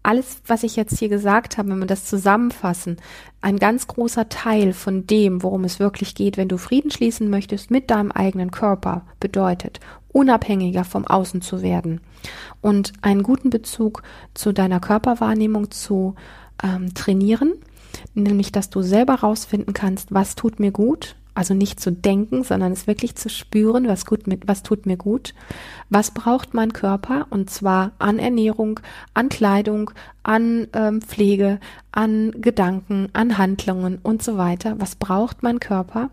[0.03, 2.97] alles, was ich jetzt hier gesagt habe, wenn wir das zusammenfassen,
[3.41, 7.71] ein ganz großer Teil von dem, worum es wirklich geht, wenn du Frieden schließen möchtest
[7.71, 9.81] mit deinem eigenen Körper, bedeutet,
[10.13, 12.01] unabhängiger vom Außen zu werden
[12.61, 14.03] und einen guten Bezug
[14.35, 16.15] zu deiner Körperwahrnehmung zu
[16.63, 17.55] ähm, trainieren,
[18.15, 22.73] nämlich dass du selber rausfinden kannst, was tut mir gut, also nicht zu denken, sondern
[22.73, 25.35] es wirklich zu spüren, was gut mit, was tut mir gut,
[25.89, 28.81] was braucht mein Körper und zwar an Ernährung,
[29.15, 29.91] an Kleidung,
[30.23, 31.59] an ähm, Pflege,
[31.91, 34.75] an Gedanken, an Handlungen und so weiter.
[34.79, 36.11] Was braucht mein Körper?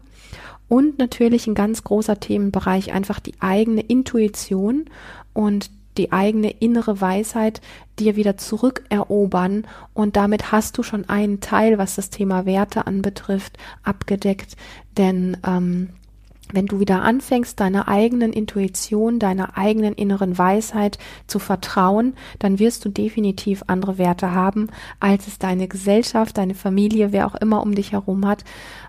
[0.67, 4.85] Und natürlich ein ganz großer Themenbereich einfach die eigene Intuition
[5.33, 7.61] und die eigene innere Weisheit
[7.99, 9.67] dir wieder zurückerobern.
[9.93, 14.55] Und damit hast du schon einen Teil, was das Thema Werte anbetrifft, abgedeckt,
[14.97, 15.89] denn ähm,
[16.51, 20.97] wenn du wieder anfängst, deiner eigenen Intuition, deiner eigenen inneren Weisheit
[21.27, 24.67] zu vertrauen, dann wirst du definitiv andere Werte haben,
[24.99, 28.43] als es deine Gesellschaft, deine Familie, wer auch immer um dich herum hat,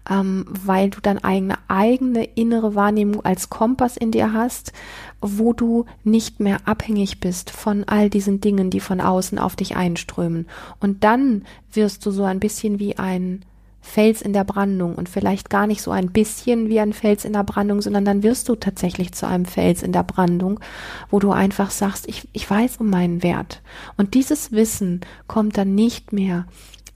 [0.08, 4.72] ähm, weil du dann eigene eigene innere Wahrnehmung als Kompass in dir hast,
[5.20, 9.76] wo du nicht mehr abhängig bist von all diesen Dingen, die von außen auf dich
[9.76, 10.46] einströmen.
[10.80, 13.44] Und dann wirst du so ein bisschen wie ein
[13.80, 17.32] Fels in der Brandung und vielleicht gar nicht so ein bisschen wie ein Fels in
[17.32, 20.60] der Brandung, sondern dann wirst du tatsächlich zu einem Fels in der Brandung,
[21.10, 23.62] wo du einfach sagst, ich, ich weiß um meinen Wert.
[23.96, 26.46] Und dieses Wissen kommt dann nicht mehr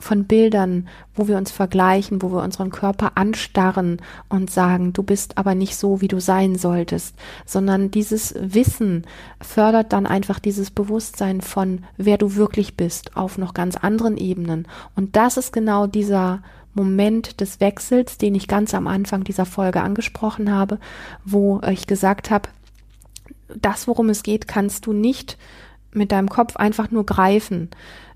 [0.00, 5.38] von Bildern, wo wir uns vergleichen, wo wir unseren Körper anstarren und sagen, du bist
[5.38, 7.14] aber nicht so, wie du sein solltest,
[7.46, 9.06] sondern dieses Wissen
[9.40, 14.66] fördert dann einfach dieses Bewusstsein von, wer du wirklich bist, auf noch ganz anderen Ebenen.
[14.96, 16.42] Und das ist genau dieser
[16.74, 20.78] Moment des Wechsels, den ich ganz am Anfang dieser Folge angesprochen habe,
[21.24, 22.48] wo ich gesagt habe,
[23.54, 25.38] das, worum es geht, kannst du nicht
[25.92, 27.70] mit deinem Kopf einfach nur greifen,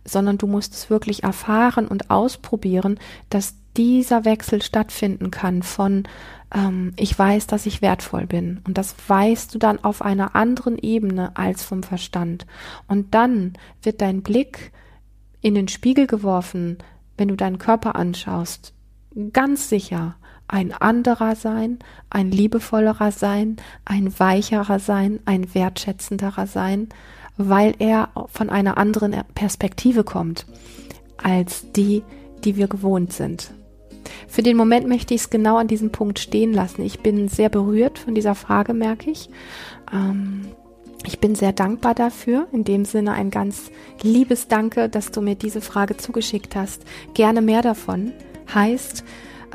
[0.04, 2.98] sondern du musst es wirklich erfahren und ausprobieren,
[3.30, 6.04] dass dieser Wechsel stattfinden kann von
[6.52, 8.60] ähm, ich weiß, dass ich wertvoll bin.
[8.66, 12.46] Und das weißt du dann auf einer anderen Ebene als vom Verstand.
[12.86, 13.52] Und dann
[13.82, 14.72] wird dein Blick
[15.40, 16.78] in den Spiegel geworfen,
[17.18, 18.72] wenn du deinen Körper anschaust,
[19.32, 20.16] ganz sicher
[20.46, 26.88] ein anderer sein, ein liebevollerer sein, ein weicherer sein, ein wertschätzenderer sein,
[27.36, 30.46] weil er von einer anderen Perspektive kommt
[31.22, 32.02] als die,
[32.44, 33.50] die wir gewohnt sind.
[34.26, 36.82] Für den Moment möchte ich es genau an diesem Punkt stehen lassen.
[36.82, 39.28] Ich bin sehr berührt von dieser Frage, merke ich.
[39.92, 40.46] Ähm,
[41.04, 42.48] ich bin sehr dankbar dafür.
[42.52, 43.70] In dem Sinne ein ganz
[44.02, 46.82] liebes Danke, dass du mir diese Frage zugeschickt hast.
[47.14, 48.12] Gerne mehr davon.
[48.52, 49.04] Heißt,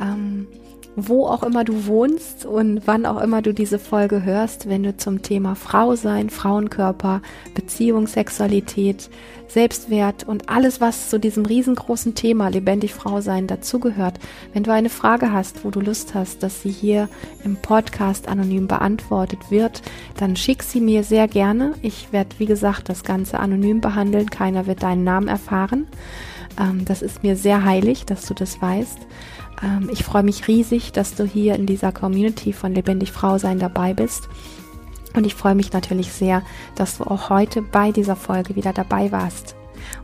[0.02, 0.48] ähm,
[0.96, 4.96] wo auch immer du wohnst und wann auch immer du diese Folge hörst, wenn du
[4.96, 7.22] zum Thema Frau sein, Frauenkörper,
[7.56, 9.10] Beziehung, Sexualität,
[9.48, 14.20] Selbstwert und alles, was zu diesem riesengroßen Thema lebendig Frau sein dazugehört,
[14.54, 17.10] wenn du eine Frage hast, wo du Lust hast, dass sie hier
[17.44, 19.82] im Podcast anonym beantwortet wird,
[20.18, 21.74] dann schick sie mir sehr gerne.
[21.82, 24.30] Ich werde, wie gesagt, das Ganze anonym behandeln.
[24.30, 25.88] Keiner wird deinen Namen erfahren.
[26.60, 29.00] Ähm, das ist mir sehr heilig, dass du das weißt.
[29.62, 33.60] Ähm, ich freue mich riesig, dass du hier in dieser Community von Lebendig Frau sein
[33.60, 34.30] dabei bist.
[35.16, 36.42] Und ich freue mich natürlich sehr,
[36.76, 39.56] dass du auch heute bei dieser Folge wieder dabei warst.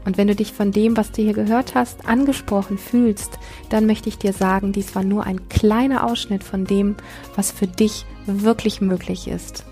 [0.06, 3.40] Und wenn du dich von dem, was du hier gehört hast, angesprochen fühlst,
[3.70, 6.96] dann möchte ich dir sagen, dies war nur ein kleiner Ausschnitt von dem,
[7.36, 9.66] was für dich wirklich möglich ist.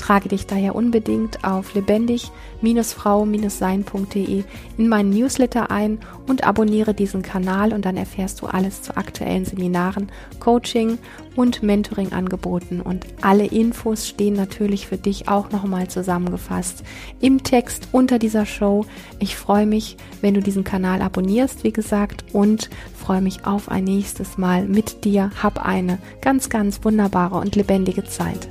[0.00, 4.44] Trage dich daher unbedingt auf lebendig-frau-sein.de
[4.78, 9.44] in meinen Newsletter ein und abonniere diesen Kanal und dann erfährst du alles zu aktuellen
[9.44, 10.96] Seminaren, Coaching
[11.36, 12.80] und Mentoring-Angeboten.
[12.80, 16.82] Und alle Infos stehen natürlich für dich auch nochmal zusammengefasst
[17.20, 18.86] im Text unter dieser Show.
[19.18, 23.84] Ich freue mich, wenn du diesen Kanal abonnierst, wie gesagt, und freue mich auf ein
[23.84, 25.30] nächstes Mal mit dir.
[25.42, 28.48] Hab eine ganz, ganz wunderbare und lebendige Zeit.